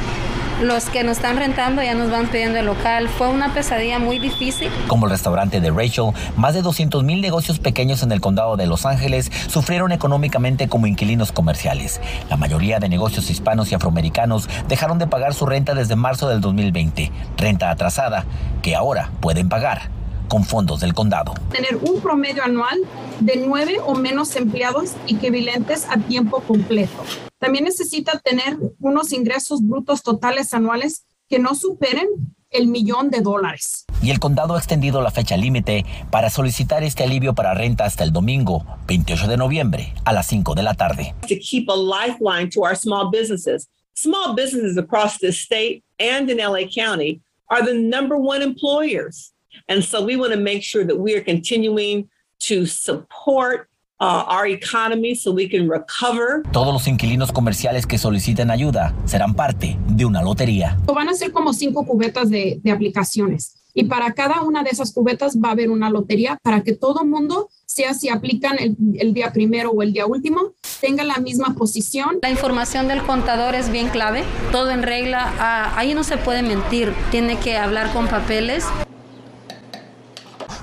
los 0.61 0.90
que 0.90 1.05
nos 1.05 1.17
están 1.17 1.37
rentando 1.37 1.83
ya 1.83 1.95
nos 1.95 2.11
van 2.11 2.29
pidiendo 2.29 2.59
el 2.59 2.67
local. 2.67 3.09
Fue 3.09 3.29
una 3.29 3.52
pesadilla 3.55 3.99
muy 3.99 4.19
difícil. 4.19 4.71
Como 4.87 5.07
el 5.07 5.12
restaurante 5.12 5.61
de 5.61 5.71
Rachel, 5.71 6.12
más 6.37 6.55
de 6.55 6.62
200 6.62 7.02
mil 7.05 7.21
negocios 7.21 7.59
pequeños 7.59 8.02
en 8.02 8.12
el 8.12 8.21
condado 8.21 8.57
de 8.57 8.67
Los 8.67 8.87
Ángeles 8.87 9.31
sufrieron 9.49 9.93
económicamente 9.93 10.69
como 10.69 10.87
inquilinos 10.87 11.33
comerciales. 11.33 12.00
La 12.29 12.37
mayoría 12.37 12.79
de 12.79 12.88
negocios 12.88 13.31
hispanos 13.31 13.73
y 13.73 13.75
afroamericanos 13.75 14.49
dejaron 14.69 14.99
de 14.99 15.07
pagar 15.07 15.35
su 15.35 15.47
renta 15.47 15.75
desde 15.75 15.97
marzo 15.97 16.29
del 16.29 16.40
2020, 16.40 17.11
renta 17.37 17.71
atrasada 17.71 18.25
que 18.62 18.76
ahora 18.76 19.11
pueden 19.21 19.49
pagar 19.49 20.00
con 20.30 20.44
fondos 20.44 20.80
del 20.80 20.94
condado. 20.94 21.34
Tener 21.50 21.76
un 21.76 22.00
promedio 22.00 22.44
anual 22.44 22.78
de 23.18 23.37
nueve 23.44 23.78
o 23.84 23.94
menos 23.94 24.37
empleados 24.37 24.92
equivalentes 25.08 25.87
a 25.90 25.99
tiempo 25.99 26.40
completo. 26.40 27.04
También 27.38 27.64
necesita 27.64 28.18
tener 28.20 28.56
unos 28.78 29.12
ingresos 29.12 29.60
brutos 29.60 30.02
totales 30.02 30.54
anuales 30.54 31.04
que 31.28 31.40
no 31.40 31.56
superen 31.56 32.06
el 32.50 32.68
millón 32.68 33.10
de 33.10 33.22
dólares. 33.22 33.84
Y 34.02 34.10
el 34.10 34.20
condado 34.20 34.54
ha 34.54 34.58
extendido 34.58 35.02
la 35.02 35.10
fecha 35.10 35.37
límite 35.37 35.84
para 36.10 36.30
solicitar 36.30 36.84
este 36.84 37.02
alivio 37.02 37.34
para 37.34 37.52
renta 37.52 37.84
hasta 37.84 38.04
el 38.04 38.12
domingo, 38.12 38.64
28 38.87 39.26
de 39.26 39.37
noviembre, 39.37 39.94
a 40.04 40.12
las 40.12 40.28
5 40.28 40.54
de 40.54 40.62
la 40.62 40.75
tarde. 40.75 41.14
To 41.22 41.34
keep 41.40 41.68
a 41.68 41.75
lifeline 41.75 42.49
to 42.50 42.60
our 42.62 42.76
small 42.76 43.10
businesses. 43.10 43.68
Small 43.94 44.34
businesses 44.37 44.78
across 44.78 45.18
the 45.18 45.32
state 45.32 45.82
and 45.99 46.30
in 46.30 46.38
LA 46.38 46.68
County 46.72 47.20
are 47.49 47.64
the 47.64 47.75
number 47.75 48.16
one 48.16 48.42
employers. 48.42 49.32
And 49.69 49.83
so 49.83 50.04
we 50.04 50.16
want 50.16 50.33
to 50.33 50.40
make 50.40 50.62
sure 50.62 50.85
that 50.85 50.97
we 50.97 51.14
are 51.14 51.25
continuing 51.25 52.09
to 52.49 52.66
support 52.66 53.69
Uh, 54.02 54.25
our 54.28 54.47
economy 54.47 55.14
so 55.14 55.30
we 55.30 55.47
can 55.47 55.69
recover. 55.69 56.42
Todos 56.52 56.73
los 56.73 56.88
inquilinos 56.88 57.30
comerciales 57.33 57.87
que 57.87 57.99
soliciten 57.99 58.50
ayuda 58.50 58.95
serán 59.04 59.35
parte 59.35 59.76
de 59.88 60.07
una 60.07 60.23
lotería. 60.23 60.78
Van 60.87 61.11
a 61.11 61.12
ser 61.12 61.33
como 61.33 61.52
cinco 61.52 61.85
cubetas 61.85 62.30
de, 62.30 62.61
de 62.62 62.71
aplicaciones. 62.71 63.61
y 63.75 63.85
para 63.85 64.12
cada 64.12 64.42
una 64.42 64.62
de 64.62 64.71
esas 64.71 64.92
cubetas 64.92 65.38
va 65.38 65.49
a 65.49 65.52
haber 65.52 65.71
una 65.71 65.90
lotería 65.90 66.38
para 66.42 66.62
que 66.62 66.75
todo 66.75 67.04
mundo, 67.04 67.49
sea 67.66 67.95
si 67.95 68.09
aplican 68.09 68.57
el, 68.59 69.14
día 69.14 69.33
primero 69.33 69.71
o 69.71 69.83
el 69.83 69.92
día 69.92 70.07
último, 70.07 70.54
tenga 70.80 71.04
la 71.04 71.19
misma 71.19 71.54
posición. 71.54 72.19
La 72.23 72.30
información 72.30 72.88
del 72.88 73.02
contador 73.02 73.54
es 73.54 73.71
bien 73.71 73.88
clave, 73.88 74.25
todo 74.52 74.71
en 74.71 74.83
regla, 74.83 75.33
ah, 75.38 75.73
ahí 75.76 75.95
no 75.95 76.04
se 76.04 76.16
puede 76.16 76.42
mentir, 76.42 76.92
tiene 77.11 77.38
que 77.38 77.57
hablar 77.57 77.92
con 77.92 78.09
papeles. 78.09 78.64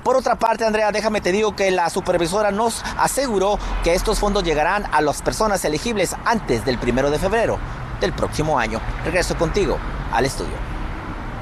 Por 0.08 0.16
otra 0.16 0.36
parte, 0.36 0.64
Andrea, 0.64 0.94
déjame 0.94 1.20
te 1.20 1.34
digo 1.34 1.54
que 1.54 1.70
la 1.70 1.90
supervisora 1.90 2.50
nos 2.50 2.82
aseguró 2.98 3.60
que 3.84 3.94
estos 3.94 4.20
fondos 4.20 4.46
llegarán 4.46 4.86
a 4.94 5.02
las 5.02 5.22
personas 5.22 5.66
elegibles 5.66 6.16
antes 6.24 6.64
del 6.64 6.78
primero 6.78 7.12
de 7.12 7.20
febrero 7.20 7.60
del 8.00 8.14
próximo 8.14 8.58
año. 8.58 8.80
Regreso 9.04 9.38
contigo 9.38 9.78
al 10.14 10.24
estudio. 10.24 10.54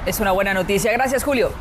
Es 0.08 0.20
una 0.20 0.32
buena 0.32 0.56
noticia. 0.56 0.92
Gracias, 0.94 1.24
Julio. 1.24 1.52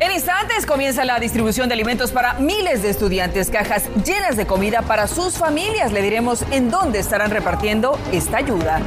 En 0.00 0.10
instantes 0.10 0.64
comienza 0.64 1.04
la 1.04 1.18
distribución 1.18 1.68
de 1.68 1.74
alimentos 1.74 2.10
para 2.10 2.32
miles 2.38 2.82
de 2.82 2.88
estudiantes, 2.88 3.50
cajas 3.50 3.84
llenas 4.02 4.38
de 4.38 4.46
comida 4.46 4.80
para 4.80 5.08
sus 5.08 5.36
familias. 5.36 5.92
Le 5.92 6.00
diremos 6.00 6.42
en 6.50 6.70
dónde 6.70 7.00
estarán 7.00 7.32
repartiendo 7.32 7.98
esta 8.12 8.38
ayuda. 8.38 8.80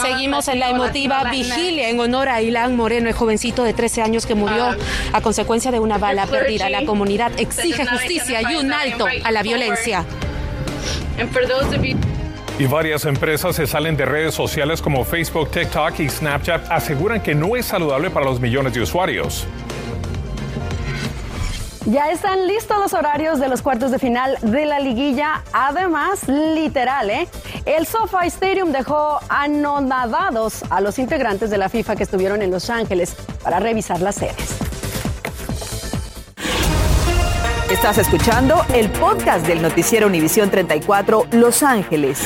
Seguimos 0.00 0.48
en 0.48 0.60
la 0.60 0.70
emotiva 0.70 1.24
vigilia 1.30 1.88
en 1.88 2.00
honor 2.00 2.28
a 2.28 2.42
Ilan 2.42 2.76
Moreno, 2.76 3.08
el 3.08 3.14
jovencito 3.14 3.64
de 3.64 3.72
13 3.72 4.02
años 4.02 4.26
que 4.26 4.34
murió 4.34 4.64
ah. 4.66 4.76
a 5.12 5.20
consecuencia 5.20 5.70
de 5.70 5.80
una 5.80 5.98
bala 5.98 6.26
perdida. 6.26 6.68
La 6.68 6.84
comunidad 6.84 7.32
exige 7.38 7.86
justicia 7.86 8.40
y 8.50 8.56
un 8.56 8.72
alto 8.72 9.06
a 9.24 9.30
la 9.30 9.42
violencia. 9.42 10.04
Y 12.58 12.66
varias 12.66 13.06
empresas 13.06 13.56
se 13.56 13.66
salen 13.66 13.96
de 13.96 14.04
redes 14.04 14.34
sociales 14.34 14.82
como 14.82 15.04
Facebook, 15.04 15.50
TikTok 15.50 15.98
y 16.00 16.08
Snapchat 16.08 16.70
aseguran 16.70 17.22
que 17.22 17.34
no 17.34 17.56
es 17.56 17.66
saludable 17.66 18.10
para 18.10 18.26
los 18.26 18.38
millones 18.38 18.74
de 18.74 18.82
usuarios. 18.82 19.46
Ya 21.86 22.10
están 22.10 22.46
listos 22.46 22.78
los 22.78 22.92
horarios 22.92 23.40
de 23.40 23.48
los 23.48 23.62
cuartos 23.62 23.90
de 23.90 23.98
final 23.98 24.36
de 24.42 24.66
la 24.66 24.78
liguilla. 24.80 25.42
Además, 25.52 26.28
literal, 26.28 27.08
¿eh? 27.08 27.26
El 27.64 27.86
SoFi 27.86 28.26
Stadium 28.26 28.70
dejó 28.70 29.18
anonadados 29.28 30.62
a 30.68 30.80
los 30.82 30.98
integrantes 30.98 31.48
de 31.48 31.56
la 31.56 31.68
FIFA 31.70 31.96
que 31.96 32.02
estuvieron 32.02 32.42
en 32.42 32.50
Los 32.50 32.68
Ángeles 32.68 33.16
para 33.42 33.60
revisar 33.60 34.00
las 34.00 34.16
sedes. 34.16 34.58
Estás 37.70 37.98
escuchando 37.98 38.62
el 38.74 38.90
podcast 38.90 39.46
del 39.46 39.62
noticiero 39.62 40.06
Univisión 40.06 40.50
34 40.50 41.28
Los 41.30 41.62
Ángeles. 41.62 42.20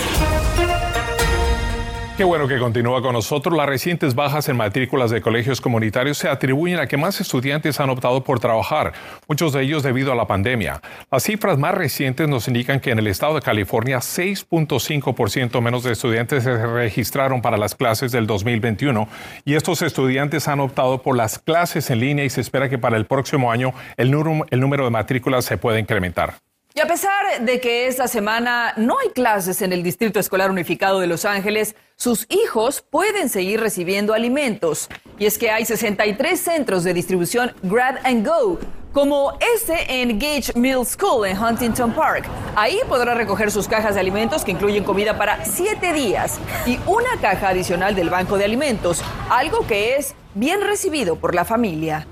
Qué 2.16 2.22
bueno 2.22 2.46
que 2.46 2.60
continúa 2.60 3.02
con 3.02 3.14
nosotros. 3.14 3.56
Las 3.56 3.66
recientes 3.66 4.14
bajas 4.14 4.48
en 4.48 4.56
matrículas 4.56 5.10
de 5.10 5.20
colegios 5.20 5.60
comunitarios 5.60 6.16
se 6.16 6.28
atribuyen 6.28 6.78
a 6.78 6.86
que 6.86 6.96
más 6.96 7.20
estudiantes 7.20 7.80
han 7.80 7.90
optado 7.90 8.22
por 8.22 8.38
trabajar, 8.38 8.92
muchos 9.26 9.52
de 9.52 9.62
ellos 9.62 9.82
debido 9.82 10.12
a 10.12 10.14
la 10.14 10.24
pandemia. 10.24 10.80
Las 11.10 11.24
cifras 11.24 11.58
más 11.58 11.74
recientes 11.74 12.28
nos 12.28 12.46
indican 12.46 12.78
que 12.78 12.92
en 12.92 13.00
el 13.00 13.08
estado 13.08 13.34
de 13.34 13.40
California 13.40 13.98
6.5% 13.98 15.60
menos 15.60 15.82
de 15.82 15.90
estudiantes 15.90 16.44
se 16.44 16.56
registraron 16.64 17.42
para 17.42 17.56
las 17.56 17.74
clases 17.74 18.12
del 18.12 18.28
2021 18.28 19.08
y 19.44 19.56
estos 19.56 19.82
estudiantes 19.82 20.46
han 20.46 20.60
optado 20.60 21.02
por 21.02 21.16
las 21.16 21.40
clases 21.40 21.90
en 21.90 21.98
línea 21.98 22.24
y 22.24 22.30
se 22.30 22.42
espera 22.42 22.68
que 22.68 22.78
para 22.78 22.96
el 22.96 23.06
próximo 23.06 23.50
año 23.50 23.74
el, 23.96 24.12
número 24.12 24.84
de 24.84 24.90
matrículas 24.90 25.46
se 25.46 25.58
pueda 25.58 25.80
incrementar. 25.80 26.34
Y 26.76 26.80
a 26.80 26.88
pesar 26.88 27.40
de 27.42 27.60
que 27.60 27.86
esta 27.86 28.08
semana 28.08 28.74
no 28.76 28.98
hay 28.98 29.10
clases 29.10 29.62
en 29.62 29.72
el 29.72 29.84
Distrito 29.84 30.18
Escolar 30.18 30.50
Unificado 30.50 30.98
de 30.98 31.06
Los 31.06 31.24
Ángeles, 31.24 31.76
sus 31.94 32.26
hijos 32.30 32.80
pueden 32.82 33.28
seguir 33.28 33.60
recibiendo 33.60 34.12
alimentos. 34.12 34.88
Y 35.16 35.26
es 35.26 35.38
que 35.38 35.52
hay 35.52 35.64
63 35.64 36.40
centros 36.40 36.82
de 36.82 36.92
distribución 36.92 37.52
Grab 37.62 38.00
and 38.02 38.26
Go, 38.26 38.58
como 38.92 39.38
este 39.54 40.02
en 40.02 40.18
Gage 40.18 40.52
Mill 40.56 40.84
School 40.84 41.28
en 41.28 41.40
Huntington 41.40 41.92
Park. 41.92 42.26
Ahí 42.56 42.80
podrá 42.88 43.14
recoger 43.14 43.52
sus 43.52 43.68
cajas 43.68 43.94
de 43.94 44.00
alimentos 44.00 44.44
que 44.44 44.50
incluyen 44.50 44.82
comida 44.82 45.16
para 45.16 45.44
7 45.44 45.92
días 45.92 46.40
y 46.66 46.80
una 46.86 47.20
caja 47.20 47.50
adicional 47.50 47.94
del 47.94 48.10
Banco 48.10 48.36
de 48.36 48.46
Alimentos, 48.46 49.00
algo 49.30 49.64
que 49.68 49.94
es 49.94 50.16
bien 50.34 50.60
recibido 50.60 51.14
por 51.14 51.36
la 51.36 51.44
familia 51.44 52.08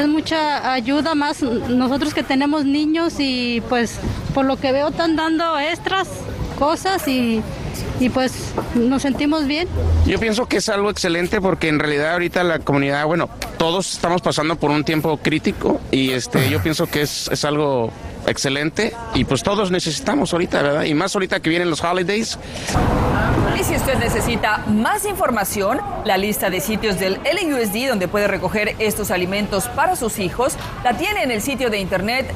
es 0.00 0.08
mucha 0.08 0.72
ayuda 0.72 1.14
más 1.14 1.42
nosotros 1.42 2.14
que 2.14 2.22
tenemos 2.22 2.64
niños 2.64 3.14
y 3.18 3.62
pues 3.68 3.98
por 4.34 4.44
lo 4.44 4.56
que 4.56 4.72
veo 4.72 4.88
están 4.88 5.16
dando 5.16 5.58
extras 5.58 6.08
cosas 6.58 7.06
y, 7.08 7.42
y 8.00 8.08
pues 8.08 8.52
nos 8.74 9.02
sentimos 9.02 9.46
bien. 9.46 9.68
Yo 10.06 10.18
pienso 10.18 10.46
que 10.46 10.58
es 10.58 10.68
algo 10.68 10.88
excelente 10.88 11.40
porque 11.40 11.68
en 11.68 11.78
realidad 11.78 12.12
ahorita 12.12 12.42
la 12.44 12.60
comunidad, 12.60 13.04
bueno, 13.06 13.28
todos 13.58 13.92
estamos 13.92 14.22
pasando 14.22 14.56
por 14.56 14.70
un 14.70 14.84
tiempo 14.84 15.18
crítico 15.18 15.80
y 15.90 16.10
este 16.12 16.48
yo 16.48 16.62
pienso 16.62 16.86
que 16.86 17.02
es, 17.02 17.28
es 17.28 17.44
algo 17.44 17.92
excelente 18.26 18.94
y 19.14 19.24
pues 19.24 19.42
todos 19.42 19.70
necesitamos 19.70 20.32
ahorita, 20.32 20.62
¿verdad? 20.62 20.84
Y 20.84 20.94
más 20.94 21.14
ahorita 21.14 21.40
que 21.40 21.50
vienen 21.50 21.68
los 21.68 21.82
holidays. 21.82 22.38
Y 23.58 23.64
si 23.64 23.74
usted 23.76 23.98
necesita 23.98 24.58
más 24.66 25.04
información, 25.04 25.78
la 26.04 26.16
lista 26.16 26.48
de 26.48 26.60
sitios 26.60 26.98
del 26.98 27.20
LUSD 27.22 27.88
donde 27.88 28.08
puede 28.08 28.26
recoger 28.26 28.74
estos 28.78 29.10
alimentos 29.10 29.68
para 29.68 29.94
sus 29.94 30.18
hijos, 30.18 30.56
la 30.82 30.96
tiene 30.96 31.22
en 31.22 31.30
el 31.30 31.42
sitio 31.42 31.68
de 31.68 31.78
internet 31.78 32.32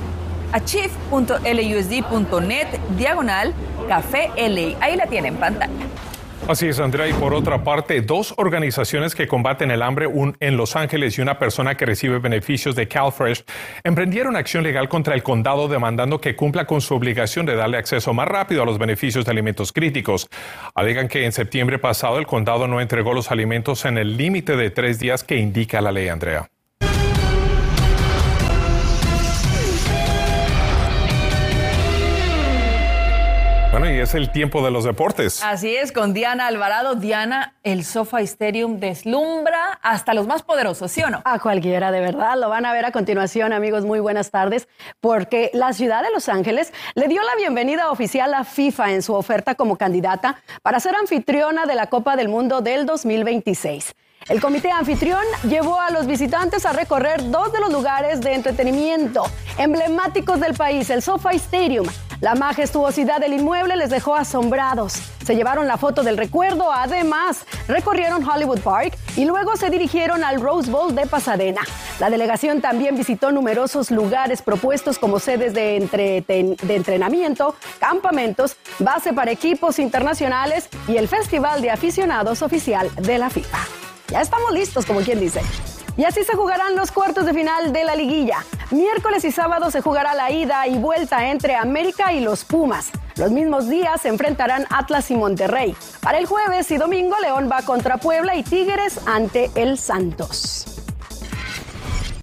achieve.lusd.net 0.53 2.67
diagonal 2.97 3.55
café 3.89 4.31
LA. 4.37 4.77
Ahí 4.85 4.97
la 4.97 5.07
tiene 5.07 5.29
en 5.29 5.37
pantalla. 5.37 5.73
Así 6.49 6.69
es, 6.69 6.79
Andrea. 6.79 7.09
Y 7.09 7.13
por 7.13 7.35
otra 7.35 7.65
parte, 7.65 8.01
dos 8.03 8.33
organizaciones 8.37 9.17
que 9.17 9.27
combaten 9.27 9.73
el 9.73 9.83
hambre 9.83 10.07
un, 10.07 10.37
en 10.39 10.57
Los 10.57 10.77
Ángeles 10.77 11.19
y 11.19 11.21
una 11.21 11.41
persona 11.41 11.77
que 11.77 11.87
recibe 11.87 12.21
beneficios 12.21 12.77
de 12.77 12.87
CalFresh 12.87 13.43
emprendieron 13.83 14.37
acción 14.37 14.63
legal 14.63 14.89
contra 14.89 15.17
el 15.17 15.25
condado 15.25 15.67
demandando 15.67 16.21
que 16.21 16.37
cumpla 16.37 16.65
con 16.65 16.81
su 16.81 16.95
obligación 16.95 17.47
de 17.47 17.57
darle 17.57 17.79
acceso 17.79 18.15
más 18.15 18.29
rápido 18.29 18.63
a 18.63 18.67
los 18.67 18.79
beneficios 18.79 19.25
de 19.25 19.33
alimentos 19.33 19.73
críticos. 19.73 20.29
Alegan 20.77 21.09
que 21.09 21.25
en 21.25 21.33
septiembre 21.33 21.81
pasado 21.81 22.17
el 22.19 22.27
condado 22.27 22.69
no 22.69 22.81
entregó 22.81 23.13
los 23.13 23.33
alimentos 23.33 23.85
en 23.85 23.99
el 23.99 24.17
límite 24.17 24.57
de 24.57 24.71
tres 24.71 25.01
días 25.01 25.25
que 25.25 25.39
indica 25.39 25.81
la 25.81 25.91
ley, 25.91 26.07
Andrea. 26.09 26.49
Bueno, 33.79 33.95
y 33.95 34.01
es 34.01 34.15
el 34.15 34.33
tiempo 34.33 34.65
de 34.65 34.71
los 34.71 34.85
deportes. 34.85 35.43
Así 35.45 35.77
es, 35.77 35.93
con 35.93 36.15
Diana 36.15 36.47
Alvarado. 36.47 36.95
Diana, 36.95 37.57
el 37.63 37.85
Sofa 37.85 38.23
Stadium 38.23 38.81
deslumbra 38.81 39.79
hasta 39.83 40.15
los 40.15 40.27
más 40.27 40.43
poderosos, 40.43 40.91
¿sí 40.91 41.03
o 41.03 41.11
no? 41.11 41.21
A 41.27 41.39
cualquiera, 41.39 41.93
de 41.93 42.01
verdad. 42.01 42.39
Lo 42.39 42.49
van 42.49 42.65
a 42.65 42.73
ver 42.73 42.87
a 42.87 42.91
continuación, 42.91 43.53
amigos. 43.53 43.85
Muy 43.85 44.01
buenas 44.01 44.31
tardes. 44.31 44.67
Porque 45.03 45.51
la 45.53 45.75
ciudad 45.75 46.03
de 46.03 46.11
Los 46.11 46.31
Ángeles 46.31 46.73
le 46.95 47.07
dio 47.07 47.21
la 47.21 47.37
bienvenida 47.37 47.91
oficial 47.91 48.33
a 48.33 48.45
FIFA 48.45 48.93
en 48.93 49.03
su 49.03 49.13
oferta 49.13 49.57
como 49.57 49.77
candidata 49.77 50.41
para 50.63 50.81
ser 50.81 50.95
anfitriona 50.95 51.67
de 51.67 51.75
la 51.75 51.89
Copa 51.89 52.17
del 52.17 52.31
Mundo 52.31 52.63
del 52.63 52.87
2026. 52.87 53.95
El 54.31 54.41
comité 54.41 54.71
anfitrión 54.71 55.23
llevó 55.47 55.79
a 55.79 55.91
los 55.91 56.07
visitantes 56.07 56.65
a 56.65 56.73
recorrer 56.73 57.31
dos 57.31 57.53
de 57.53 57.61
los 57.61 57.71
lugares 57.71 58.23
de 58.23 58.33
entretenimiento 58.33 59.25
emblemáticos 59.59 60.41
del 60.41 60.55
país, 60.55 60.89
el 60.89 61.03
SoFi 61.03 61.37
Stadium. 61.37 61.87
La 62.21 62.35
majestuosidad 62.35 63.21
del 63.21 63.35
inmueble 63.35 63.77
les 63.77 63.91
dejó 63.91 64.15
asombrados. 64.15 64.95
Se 65.25 65.37
llevaron 65.37 65.67
la 65.67 65.77
foto 65.77 66.03
del 66.03 66.17
recuerdo, 66.17 66.73
además 66.73 67.45
recorrieron 67.69 68.27
Hollywood 68.27 68.61
Park 68.61 68.97
y 69.17 69.27
luego 69.27 69.57
se 69.57 69.69
dirigieron 69.69 70.25
al 70.25 70.41
Rose 70.41 70.71
Bowl 70.71 70.95
de 70.95 71.07
Pasadena. 71.07 71.61
La 72.01 72.09
delegación 72.09 72.63
también 72.63 72.97
visitó 72.97 73.33
numerosos 73.33 73.91
lugares 73.91 74.41
propuestos 74.41 74.99
como 74.99 75.19
sedes 75.19 75.53
de, 75.53 76.57
de 76.63 76.75
entrenamiento, 76.75 77.55
campamentos, 77.79 78.57
base 78.79 79.13
para 79.13 79.31
equipos 79.31 79.79
internacionales 79.79 80.69
y 80.89 80.97
el 80.97 81.09
Festival 81.09 81.61
de 81.61 81.71
Aficionados 81.71 82.41
Oficial 82.41 82.91
de 82.97 83.19
la 83.19 83.29
FIFA. 83.29 83.59
Ya 84.09 84.23
estamos 84.23 84.53
listos, 84.53 84.87
como 84.87 85.01
quien 85.01 85.21
dice. 85.21 85.43
Y 85.97 86.05
así 86.05 86.25
se 86.25 86.35
jugarán 86.35 86.77
los 86.77 86.93
cuartos 86.93 87.25
de 87.25 87.33
final 87.33 87.73
de 87.73 87.85
la 87.85 87.97
liguilla. 87.97 88.45
Miércoles 88.71 89.25
y 89.25 89.33
sábado 89.33 89.71
se 89.71 89.81
jugará 89.81 90.15
la 90.15 90.31
ida 90.31 90.67
y 90.67 90.77
vuelta 90.77 91.31
entre 91.31 91.55
América 91.55 92.13
y 92.13 92.21
los 92.21 92.45
Pumas. 92.45 92.91
Los 93.17 93.31
mismos 93.31 93.69
días 93.69 94.03
se 94.03 94.09
enfrentarán 94.09 94.67
Atlas 94.69 95.11
y 95.11 95.17
Monterrey. 95.17 95.75
Para 96.03 96.19
el 96.19 96.27
jueves 96.27 96.71
y 96.71 96.77
domingo, 96.77 97.17
León 97.23 97.49
va 97.51 97.63
contra 97.63 97.97
Puebla 97.97 98.37
y 98.37 98.43
Tigres 98.43 99.01
ante 99.07 99.51
el 99.55 99.79
Santos. 99.79 100.67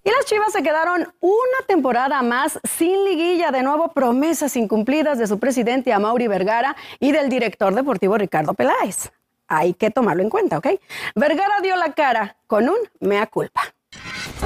Y 0.04 0.12
las 0.12 0.26
Chivas 0.26 0.52
se 0.52 0.62
quedaron 0.62 1.12
una 1.22 1.66
temporada 1.66 2.22
más 2.22 2.60
sin 2.78 3.06
liguilla, 3.06 3.52
de 3.52 3.64
nuevo 3.64 3.92
promesas 3.94 4.56
incumplidas 4.56 5.18
de 5.18 5.26
su 5.26 5.40
presidente 5.40 5.94
Amaury 5.94 6.28
Vergara 6.28 6.76
y 7.00 7.12
del 7.12 7.30
director 7.30 7.74
deportivo 7.74 8.18
Ricardo 8.18 8.54
Peláez 8.54 9.12
hay 9.58 9.74
que 9.74 9.92
tomarlo 9.92 10.24
en 10.24 10.30
cuenta, 10.30 10.58
¿ok? 10.58 10.68
Vergara 11.16 11.56
dio 11.62 11.76
la 11.76 11.94
cara 11.94 12.38
con 12.48 12.70
un 12.70 12.78
mea 13.00 13.28
culpa. 13.28 13.62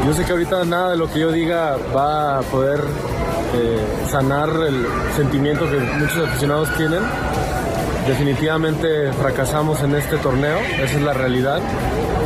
Yo 0.06 0.14
sé 0.14 0.26
que 0.26 0.32
ahorita 0.32 0.64
nada 0.66 0.92
de 0.92 0.98
lo 0.98 1.12
que 1.12 1.20
yo 1.20 1.32
diga 1.32 1.78
va 1.96 2.40
a 2.40 2.42
poder 2.42 2.82
eh, 3.54 3.80
sanar 4.10 4.50
el 4.50 4.86
sentimiento 5.16 5.70
que 5.70 5.80
muchos 5.80 6.28
aficionados 6.28 6.76
tienen, 6.78 7.02
definitivamente 8.08 9.12
fracasamos 9.14 9.82
en 9.84 9.96
este 9.96 10.18
torneo, 10.18 10.60
esa 10.60 10.98
es 10.98 11.02
la 11.02 11.14
realidad. 11.14 11.62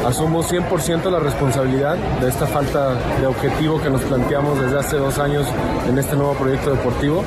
Asumo 0.05 0.43
100% 0.43 1.09
la 1.09 1.19
responsabilidad 1.19 1.95
de 1.95 2.27
esta 2.27 2.47
falta 2.47 2.95
de 3.19 3.27
objetivo 3.27 3.81
que 3.81 3.89
nos 3.89 4.01
planteamos 4.01 4.59
desde 4.59 4.79
hace 4.79 4.97
dos 4.97 5.19
años 5.19 5.47
en 5.87 5.97
este 5.97 6.15
nuevo 6.15 6.33
proyecto 6.33 6.71
deportivo. 6.71 7.23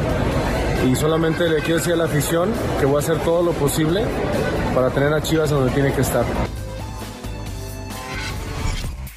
Y 0.86 0.94
solamente 0.96 1.48
le 1.48 1.60
quiero 1.60 1.78
decir 1.78 1.94
a 1.94 1.96
la 1.96 2.04
afición 2.04 2.52
que 2.78 2.86
voy 2.86 2.96
a 2.96 2.98
hacer 2.98 3.18
todo 3.18 3.42
lo 3.42 3.52
posible 3.52 4.04
para 4.74 4.90
tener 4.90 5.12
a 5.12 5.22
Chivas 5.22 5.50
donde 5.50 5.70
tiene 5.72 5.92
que 5.92 6.00
estar. 6.00 6.24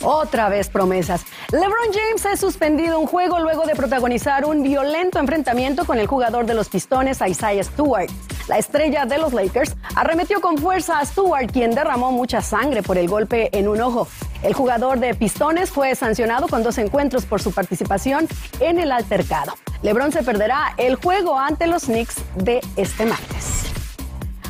Otra 0.03 0.47
vez 0.47 0.69
promesas. 0.69 1.25
LeBron 1.51 1.91
James 1.91 2.25
ha 2.25 2.37
suspendido 2.37 2.99
un 2.99 3.07
juego 3.07 3.39
luego 3.39 3.65
de 3.65 3.75
protagonizar 3.75 4.45
un 4.45 4.63
violento 4.63 5.19
enfrentamiento 5.19 5.85
con 5.85 5.97
el 5.97 6.07
jugador 6.07 6.45
de 6.45 6.53
los 6.53 6.69
Pistones, 6.69 7.19
Isaiah 7.27 7.63
Stewart. 7.63 8.09
La 8.47 8.57
estrella 8.57 9.05
de 9.05 9.17
los 9.17 9.33
Lakers 9.33 9.75
arremetió 9.95 10.39
con 10.39 10.57
fuerza 10.57 10.99
a 10.99 11.05
Stewart, 11.05 11.51
quien 11.51 11.71
derramó 11.71 12.11
mucha 12.11 12.41
sangre 12.41 12.83
por 12.83 12.97
el 12.97 13.09
golpe 13.09 13.49
en 13.57 13.67
un 13.67 13.81
ojo. 13.81 14.07
El 14.43 14.53
jugador 14.53 14.99
de 14.99 15.13
Pistones 15.15 15.71
fue 15.71 15.95
sancionado 15.95 16.47
con 16.47 16.63
dos 16.63 16.77
encuentros 16.77 17.25
por 17.25 17.41
su 17.41 17.51
participación 17.51 18.27
en 18.59 18.79
el 18.79 18.91
altercado. 18.91 19.55
LeBron 19.81 20.11
se 20.11 20.23
perderá 20.23 20.73
el 20.77 20.95
juego 20.95 21.37
ante 21.37 21.67
los 21.67 21.85
Knicks 21.85 22.15
de 22.35 22.61
este 22.77 23.05
martes. 23.05 23.56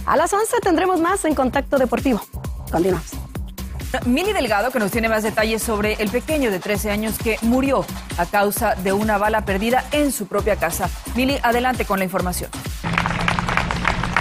A 0.08 0.16
las 0.16 0.32
11 0.32 0.62
tendremos 0.62 1.02
más 1.02 1.26
en 1.26 1.36
Contacto 1.36 1.78
Deportivo. 1.78 2.22
Continuamos. 2.72 3.12
Mili 4.06 4.32
Delgado, 4.32 4.72
que 4.72 4.80
nos 4.80 4.90
tiene 4.90 5.10
más 5.10 5.22
detalles 5.22 5.62
sobre 5.62 5.94
el 5.96 6.10
pequeño 6.10 6.50
de 6.50 6.60
13 6.60 6.92
años 6.92 7.18
que 7.18 7.38
murió 7.42 7.86
a 8.18 8.26
causa 8.26 8.76
de 8.76 8.94
una 8.94 9.18
bala 9.18 9.44
perdida 9.44 9.84
en 9.92 10.14
su 10.14 10.26
propia 10.26 10.56
casa. 10.56 10.90
Mili, 11.14 11.38
adelante 11.44 11.84
con 11.84 12.00
la 12.00 12.06
información. 12.06 12.50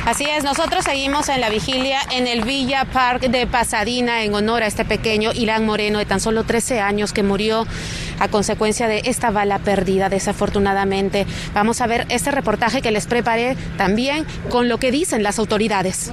Así 0.07 0.25
es, 0.25 0.45
nosotros 0.45 0.85
seguimos 0.85 1.29
en 1.29 1.41
la 1.41 1.51
vigilia 1.51 1.99
en 2.13 2.29
el 2.29 2.45
Villa 2.45 2.85
Park 2.85 3.23
de 3.23 3.45
Pasadena 3.49 4.23
en 4.23 4.33
honor 4.35 4.63
a 4.63 4.69
este 4.69 4.85
pequeño 4.85 5.33
Ilan 5.33 5.67
Moreno 5.67 5.99
de 5.99 6.07
tan 6.07 6.21
solo 6.21 6.45
13 6.45 6.79
años 6.79 7.13
que 7.13 7.25
murió 7.25 7.67
a 8.21 8.29
consecuencia 8.29 8.87
de 8.87 9.03
esta 9.07 9.33
bala 9.33 9.59
perdida, 9.59 10.09
desafortunadamente. 10.09 11.27
Vamos 11.55 11.81
a 11.81 11.89
ver 11.89 12.07
este 12.09 12.31
reportaje 12.31 12.83
que 12.83 12.93
les 12.93 13.09
preparé 13.09 13.57
también 13.77 14.25
con 14.49 14.69
lo 14.69 14.79
que 14.79 14.93
dicen 14.93 15.25
las 15.25 15.41
autoridades. 15.41 16.13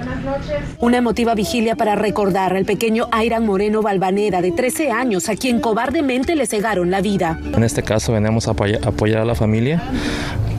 Una 0.80 0.96
emotiva 0.96 1.36
vigilia 1.36 1.76
para 1.76 1.94
recordar 1.94 2.56
al 2.56 2.64
pequeño 2.64 3.06
Airan 3.12 3.46
Moreno 3.46 3.80
Balvanera, 3.80 4.42
de 4.42 4.50
13 4.50 4.90
años, 4.90 5.28
a 5.28 5.36
quien 5.36 5.60
cobardemente 5.60 6.34
le 6.34 6.46
cegaron 6.46 6.90
la 6.90 7.00
vida. 7.00 7.38
En 7.44 7.62
este 7.62 7.84
caso 7.84 8.12
venimos 8.12 8.48
a 8.48 8.50
apoyar 8.50 9.20
a 9.20 9.24
la 9.24 9.36
familia 9.36 9.80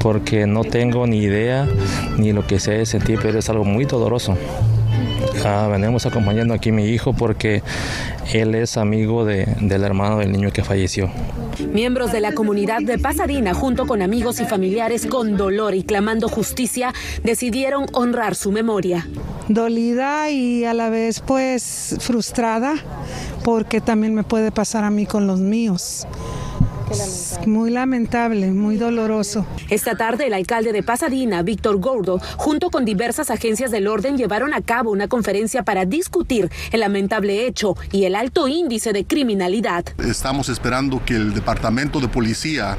porque 0.05 0.45
no 0.45 0.63
tengo 0.63 1.07
ni 1.07 1.17
idea 1.17 1.67
ni 2.19 2.31
lo 2.31 2.45
que 2.45 2.59
se 2.59 2.73
de 2.73 2.85
sentir, 2.85 3.17
pero 3.19 3.39
es 3.39 3.49
algo 3.49 3.65
muy 3.65 3.85
doloroso. 3.85 4.37
Ah, 5.43 5.67
venimos 5.71 6.05
acompañando 6.05 6.53
aquí 6.53 6.69
a 6.69 6.73
mi 6.73 6.85
hijo 6.85 7.13
porque 7.13 7.63
él 8.31 8.53
es 8.53 8.77
amigo 8.77 9.25
del 9.25 9.83
hermano 9.83 10.19
del 10.19 10.31
niño 10.31 10.51
que 10.51 10.63
falleció. 10.63 11.09
Miembros 11.73 12.11
de 12.11 12.19
la 12.19 12.33
comunidad 12.33 12.83
de 12.83 12.99
Pasadena, 12.99 13.55
junto 13.55 13.87
con 13.87 14.03
amigos 14.03 14.39
y 14.39 14.45
familiares 14.45 15.07
con 15.07 15.37
dolor 15.37 15.73
y 15.73 15.81
clamando 15.81 16.29
justicia, 16.29 16.93
decidieron 17.23 17.87
honrar 17.91 18.35
su 18.35 18.51
memoria. 18.51 19.07
Dolida 19.47 20.29
y 20.29 20.65
a 20.65 20.75
la 20.75 20.91
vez 20.91 21.19
pues 21.21 21.95
frustrada 21.99 22.75
porque 23.43 23.81
también 23.81 24.13
me 24.13 24.23
puede 24.23 24.51
pasar 24.51 24.83
a 24.83 24.91
mí 24.91 25.07
con 25.07 25.25
los 25.25 25.39
míos. 25.39 26.05
Muy 27.47 27.71
lamentable, 27.71 28.51
muy 28.51 28.77
doloroso. 28.77 29.45
Esta 29.69 29.95
tarde 29.95 30.27
el 30.27 30.33
alcalde 30.33 30.71
de 30.71 30.83
Pasadena, 30.83 31.41
Víctor 31.41 31.77
Gordo, 31.79 32.19
junto 32.37 32.69
con 32.69 32.85
diversas 32.85 33.29
agencias 33.31 33.71
del 33.71 33.87
orden 33.87 34.17
llevaron 34.17 34.53
a 34.53 34.61
cabo 34.61 34.91
una 34.91 35.07
conferencia 35.07 35.63
para 35.63 35.85
discutir 35.85 36.49
el 36.71 36.79
lamentable 36.81 37.47
hecho 37.47 37.75
y 37.91 38.05
el 38.05 38.15
alto 38.15 38.47
índice 38.47 38.93
de 38.93 39.05
criminalidad. 39.05 39.85
Estamos 39.97 40.49
esperando 40.49 41.03
que 41.03 41.15
el 41.15 41.33
departamento 41.33 41.99
de 41.99 42.07
policía 42.07 42.77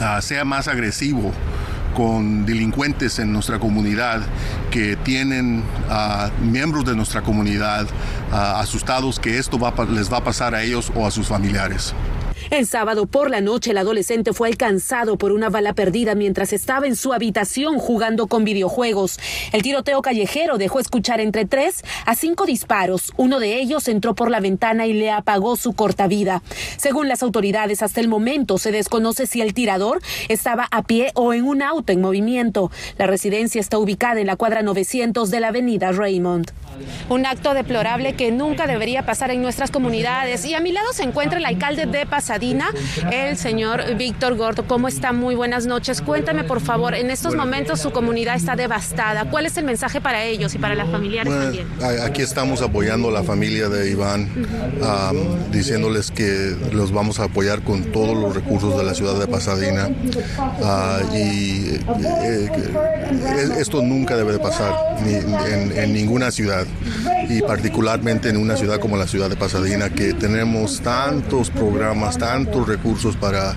ah, 0.00 0.20
sea 0.22 0.44
más 0.44 0.68
agresivo 0.68 1.32
con 1.96 2.46
delincuentes 2.46 3.18
en 3.18 3.32
nuestra 3.32 3.58
comunidad 3.58 4.22
que 4.70 4.96
tienen 4.96 5.64
a 5.88 6.30
miembros 6.40 6.84
de 6.84 6.94
nuestra 6.94 7.22
comunidad 7.22 7.86
ah, 8.32 8.60
asustados 8.60 9.18
que 9.18 9.38
esto 9.38 9.58
les 9.90 10.12
va 10.12 10.18
a 10.18 10.24
pasar 10.24 10.54
a 10.54 10.62
ellos 10.62 10.92
o 10.94 11.06
a 11.06 11.10
sus 11.10 11.26
familiares. 11.26 11.94
El 12.50 12.66
sábado 12.66 13.06
por 13.06 13.30
la 13.30 13.40
noche 13.40 13.70
el 13.70 13.78
adolescente 13.78 14.32
fue 14.32 14.48
alcanzado 14.48 15.16
por 15.16 15.30
una 15.30 15.50
bala 15.50 15.72
perdida 15.72 16.16
mientras 16.16 16.52
estaba 16.52 16.88
en 16.88 16.96
su 16.96 17.12
habitación 17.12 17.78
jugando 17.78 18.26
con 18.26 18.42
videojuegos. 18.42 19.20
El 19.52 19.62
tiroteo 19.62 20.02
callejero 20.02 20.58
dejó 20.58 20.80
escuchar 20.80 21.20
entre 21.20 21.44
tres 21.44 21.84
a 22.06 22.16
cinco 22.16 22.46
disparos. 22.46 23.12
Uno 23.16 23.38
de 23.38 23.60
ellos 23.60 23.86
entró 23.86 24.16
por 24.16 24.32
la 24.32 24.40
ventana 24.40 24.88
y 24.88 24.94
le 24.94 25.12
apagó 25.12 25.54
su 25.54 25.74
corta 25.74 26.08
vida. 26.08 26.42
Según 26.76 27.06
las 27.06 27.22
autoridades, 27.22 27.84
hasta 27.84 28.00
el 28.00 28.08
momento 28.08 28.58
se 28.58 28.72
desconoce 28.72 29.28
si 29.28 29.40
el 29.40 29.54
tirador 29.54 30.02
estaba 30.28 30.66
a 30.72 30.82
pie 30.82 31.12
o 31.14 31.32
en 31.32 31.44
un 31.44 31.62
auto 31.62 31.92
en 31.92 32.00
movimiento. 32.00 32.72
La 32.98 33.06
residencia 33.06 33.60
está 33.60 33.78
ubicada 33.78 34.20
en 34.20 34.26
la 34.26 34.34
cuadra 34.34 34.62
900 34.62 35.30
de 35.30 35.38
la 35.38 35.48
avenida 35.48 35.92
Raymond. 35.92 36.50
Un 37.10 37.26
acto 37.26 37.54
deplorable 37.54 38.14
que 38.14 38.32
nunca 38.32 38.66
debería 38.66 39.04
pasar 39.04 39.30
en 39.30 39.42
nuestras 39.42 39.70
comunidades. 39.70 40.44
Y 40.46 40.54
a 40.54 40.60
mi 40.60 40.72
lado 40.72 40.92
se 40.92 41.02
encuentra 41.02 41.38
el 41.38 41.44
alcalde 41.44 41.84
de 41.84 42.06
Pasadena, 42.06 42.39
el 42.40 43.36
señor 43.36 43.96
Víctor 43.96 44.36
Gordo. 44.36 44.64
¿Cómo 44.66 44.88
está? 44.88 45.12
Muy 45.12 45.34
buenas 45.34 45.66
noches. 45.66 46.00
Cuéntame, 46.00 46.42
por 46.44 46.60
favor, 46.60 46.94
en 46.94 47.10
estos 47.10 47.34
momentos 47.34 47.80
su 47.80 47.90
comunidad 47.90 48.34
está 48.34 48.56
devastada. 48.56 49.26
¿Cuál 49.26 49.44
es 49.44 49.56
el 49.58 49.64
mensaje 49.64 50.00
para 50.00 50.24
ellos 50.24 50.54
y 50.54 50.58
para 50.58 50.74
las 50.74 50.88
familiares 50.88 51.32
también? 51.32 51.66
Aquí 52.02 52.22
estamos 52.22 52.62
apoyando 52.62 53.08
a 53.08 53.12
la 53.12 53.22
familia 53.22 53.68
de 53.68 53.90
Iván, 53.90 54.28
diciéndoles 55.52 56.10
que 56.10 56.56
los 56.72 56.92
vamos 56.92 57.20
a 57.20 57.24
apoyar 57.24 57.62
con 57.62 57.84
todos 57.92 58.16
los 58.16 58.34
recursos 58.34 58.76
de 58.76 58.84
la 58.84 58.94
ciudad 58.94 59.18
de 59.18 59.26
Pasadena. 59.26 59.90
Ah, 60.62 61.00
y 61.12 61.74
eh, 61.74 61.80
eh, 62.22 63.48
esto 63.58 63.82
nunca 63.82 64.16
debe 64.16 64.32
de 64.32 64.38
pasar 64.38 64.74
en 65.06 65.92
ninguna 65.92 66.30
ciudad 66.30 66.66
y 67.28 67.42
particularmente 67.42 68.28
en 68.28 68.36
una 68.36 68.56
ciudad 68.56 68.80
como 68.80 68.96
la 68.96 69.06
ciudad 69.06 69.28
de 69.28 69.36
Pasadena 69.36 69.90
que 69.90 70.14
tenemos 70.14 70.80
tantos 70.80 71.50
programas, 71.50 72.18
tantos 72.18 72.29
recursos 72.66 73.16
para 73.16 73.56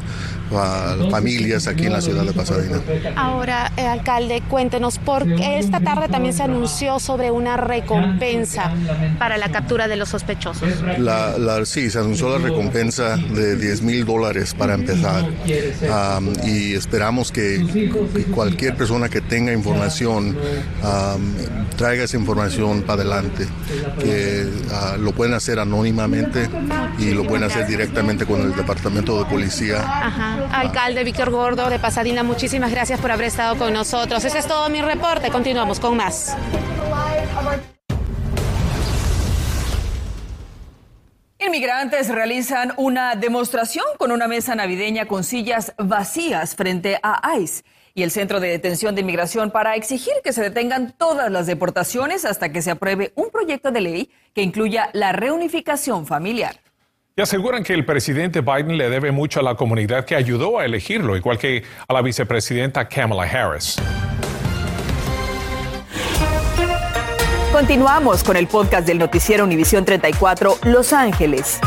familias 1.10 1.68
aquí 1.68 1.86
en 1.86 1.94
la 1.94 2.02
ciudad 2.02 2.24
de 2.24 2.34
Pasadena. 2.34 2.80
Ahora, 3.16 3.72
eh, 3.78 3.86
alcalde, 3.86 4.42
cuéntenos, 4.50 5.00
porque 5.00 5.60
esta 5.60 5.80
tarde 5.80 6.08
también 6.08 6.34
se 6.34 6.44
anunció 6.44 7.00
sobre 7.00 7.32
una 7.32 7.58
recompensa 7.58 8.72
para 9.20 9.38
la 9.38 9.50
captura 9.50 9.88
de 9.88 9.96
los 9.96 10.10
sospechosos. 10.10 10.70
La, 10.98 11.36
sí, 11.66 11.90
se 11.90 12.00
anunció 12.00 12.38
la 12.38 12.44
recompensa 12.44 13.18
de 13.18 13.56
10 13.56 13.82
mil 13.82 14.06
dólares 14.06 14.54
para 14.54 14.74
empezar 14.74 15.26
y 16.46 16.74
esperamos 16.74 17.32
que, 17.32 17.64
cualquier 18.34 18.76
persona 18.76 19.10
que 19.10 19.22
tenga 19.22 19.54
información 19.54 20.38
traiga 21.78 22.04
esa 22.04 22.18
información 22.18 22.84
para 22.84 23.02
adelante, 23.02 23.48
que 24.00 24.48
ah, 24.72 24.96
lo 25.00 25.12
pueden 25.14 25.34
hacer 25.34 25.60
anónimamente 25.60 26.50
y 27.00 27.12
lo 27.12 27.26
pueden 27.26 27.44
hacer 27.44 27.68
directamente 27.68 28.26
con 28.26 28.42
el 28.42 28.56
departamento 28.56 29.18
de 29.20 29.26
policía. 29.26 29.82
Ajá. 29.82 30.43
Alcalde 30.52 31.04
Víctor 31.04 31.30
Gordo 31.30 31.70
de 31.70 31.80
Pasadena, 31.80 32.24
muchísimas 32.24 32.72
gracias 32.72 33.00
por 33.00 33.12
haber 33.12 33.28
estado 33.28 33.58
con 33.58 33.74
nosotros. 33.74 34.24
Ese 34.26 34.40
es 34.40 34.48
todo 34.48 34.70
mi 34.70 34.82
reporte. 34.82 35.30
Continuamos 35.30 35.80
con 35.80 35.98
más. 35.98 36.36
Inmigrantes 41.40 42.10
realizan 42.10 42.74
una 42.78 43.16
demostración 43.16 43.86
con 43.98 44.12
una 44.12 44.28
mesa 44.28 44.56
navideña 44.56 45.06
con 45.06 45.24
sillas 45.24 45.74
vacías 45.78 46.56
frente 46.56 47.00
a 47.04 47.36
ICE 47.38 47.64
y 47.94 48.04
el 48.04 48.12
Centro 48.12 48.40
de 48.40 48.48
Detención 48.48 48.96
de 48.96 49.02
Inmigración 49.02 49.52
para 49.52 49.76
exigir 49.76 50.14
que 50.24 50.34
se 50.34 50.42
detengan 50.42 50.94
todas 50.98 51.32
las 51.32 51.46
deportaciones 51.46 52.26
hasta 52.26 52.52
que 52.52 52.62
se 52.62 52.72
apruebe 52.72 53.14
un 53.16 53.30
proyecto 53.30 53.72
de 53.72 53.82
ley 53.82 54.10
que 54.34 54.42
incluya 54.42 54.90
la 54.94 55.12
reunificación 55.12 56.08
familiar. 56.08 56.63
Y 57.16 57.22
aseguran 57.22 57.64
que 57.64 57.76
el 57.76 57.86
presidente 57.86 58.42
Biden 58.42 58.76
le 58.76 58.90
debe 58.90 59.12
mucho 59.12 59.40
a 59.40 59.44
la 59.44 59.54
comunidad 59.54 60.04
que 60.04 60.16
ayudó 60.16 60.58
a 60.58 60.66
elegirlo, 60.66 61.16
igual 61.16 61.38
que 61.38 61.64
a 61.88 61.94
la 61.94 62.02
vicepresidenta 62.02 62.90
Kamala 62.90 63.22
Harris. 63.22 63.76
Continuamos 67.52 68.24
con 68.24 68.36
el 68.36 68.48
podcast 68.48 68.88
del 68.88 68.98
noticiero 68.98 69.44
Univisión 69.44 69.86
34 69.86 70.58
Los 70.64 70.92
Ángeles. 70.92 71.60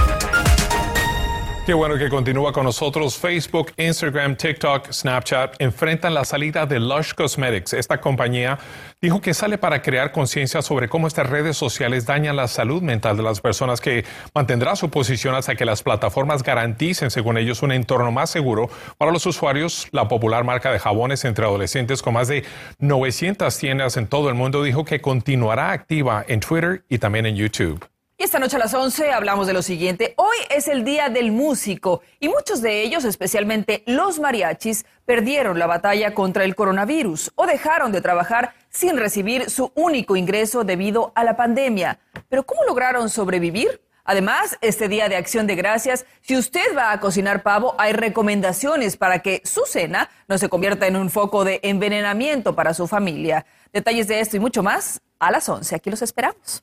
Qué 1.66 1.74
bueno 1.74 1.98
que 1.98 2.08
continúa 2.08 2.52
con 2.52 2.62
nosotros. 2.62 3.18
Facebook, 3.18 3.72
Instagram, 3.76 4.36
TikTok, 4.36 4.92
Snapchat 4.92 5.56
enfrentan 5.58 6.14
la 6.14 6.24
salida 6.24 6.64
de 6.64 6.78
Lush 6.78 7.12
Cosmetics. 7.12 7.72
Esta 7.72 8.00
compañía 8.00 8.56
dijo 9.02 9.20
que 9.20 9.34
sale 9.34 9.58
para 9.58 9.82
crear 9.82 10.12
conciencia 10.12 10.62
sobre 10.62 10.88
cómo 10.88 11.08
estas 11.08 11.28
redes 11.28 11.56
sociales 11.56 12.06
dañan 12.06 12.36
la 12.36 12.46
salud 12.46 12.82
mental 12.82 13.16
de 13.16 13.24
las 13.24 13.40
personas, 13.40 13.80
que 13.80 14.04
mantendrá 14.32 14.76
su 14.76 14.90
posición 14.90 15.34
hasta 15.34 15.56
que 15.56 15.64
las 15.64 15.82
plataformas 15.82 16.44
garanticen, 16.44 17.10
según 17.10 17.36
ellos, 17.36 17.62
un 17.62 17.72
entorno 17.72 18.12
más 18.12 18.30
seguro 18.30 18.70
para 18.96 19.10
los 19.10 19.26
usuarios. 19.26 19.88
La 19.90 20.06
popular 20.06 20.44
marca 20.44 20.70
de 20.70 20.78
jabones 20.78 21.24
entre 21.24 21.46
adolescentes 21.46 22.00
con 22.00 22.14
más 22.14 22.28
de 22.28 22.44
900 22.78 23.58
tiendas 23.58 23.96
en 23.96 24.06
todo 24.06 24.28
el 24.28 24.36
mundo 24.36 24.62
dijo 24.62 24.84
que 24.84 25.00
continuará 25.00 25.72
activa 25.72 26.24
en 26.28 26.38
Twitter 26.38 26.84
y 26.88 26.98
también 26.98 27.26
en 27.26 27.34
YouTube. 27.34 27.84
Y 28.18 28.22
esta 28.24 28.38
noche 28.38 28.56
a 28.56 28.60
las 28.60 28.72
11 28.72 29.12
hablamos 29.12 29.46
de 29.46 29.52
lo 29.52 29.60
siguiente. 29.60 30.14
Hoy 30.16 30.36
es 30.48 30.68
el 30.68 30.84
Día 30.84 31.10
del 31.10 31.32
Músico 31.32 32.00
y 32.18 32.30
muchos 32.30 32.62
de 32.62 32.80
ellos, 32.80 33.04
especialmente 33.04 33.82
los 33.84 34.18
mariachis, 34.20 34.86
perdieron 35.04 35.58
la 35.58 35.66
batalla 35.66 36.14
contra 36.14 36.44
el 36.44 36.54
coronavirus 36.54 37.32
o 37.34 37.46
dejaron 37.46 37.92
de 37.92 38.00
trabajar 38.00 38.54
sin 38.70 38.96
recibir 38.96 39.50
su 39.50 39.70
único 39.74 40.16
ingreso 40.16 40.64
debido 40.64 41.12
a 41.14 41.24
la 41.24 41.36
pandemia. 41.36 41.98
Pero 42.30 42.44
¿cómo 42.44 42.64
lograron 42.64 43.10
sobrevivir? 43.10 43.82
Además, 44.02 44.56
este 44.62 44.88
Día 44.88 45.10
de 45.10 45.16
Acción 45.16 45.46
de 45.46 45.54
Gracias, 45.54 46.06
si 46.22 46.38
usted 46.38 46.74
va 46.74 46.92
a 46.92 47.00
cocinar 47.00 47.42
pavo, 47.42 47.74
hay 47.76 47.92
recomendaciones 47.92 48.96
para 48.96 49.18
que 49.18 49.42
su 49.44 49.66
cena 49.66 50.08
no 50.26 50.38
se 50.38 50.48
convierta 50.48 50.86
en 50.86 50.96
un 50.96 51.10
foco 51.10 51.44
de 51.44 51.60
envenenamiento 51.62 52.54
para 52.54 52.72
su 52.72 52.86
familia. 52.86 53.44
Detalles 53.74 54.08
de 54.08 54.20
esto 54.20 54.38
y 54.38 54.40
mucho 54.40 54.62
más 54.62 55.02
a 55.18 55.30
las 55.30 55.46
11. 55.46 55.74
Aquí 55.74 55.90
los 55.90 56.00
esperamos. 56.00 56.62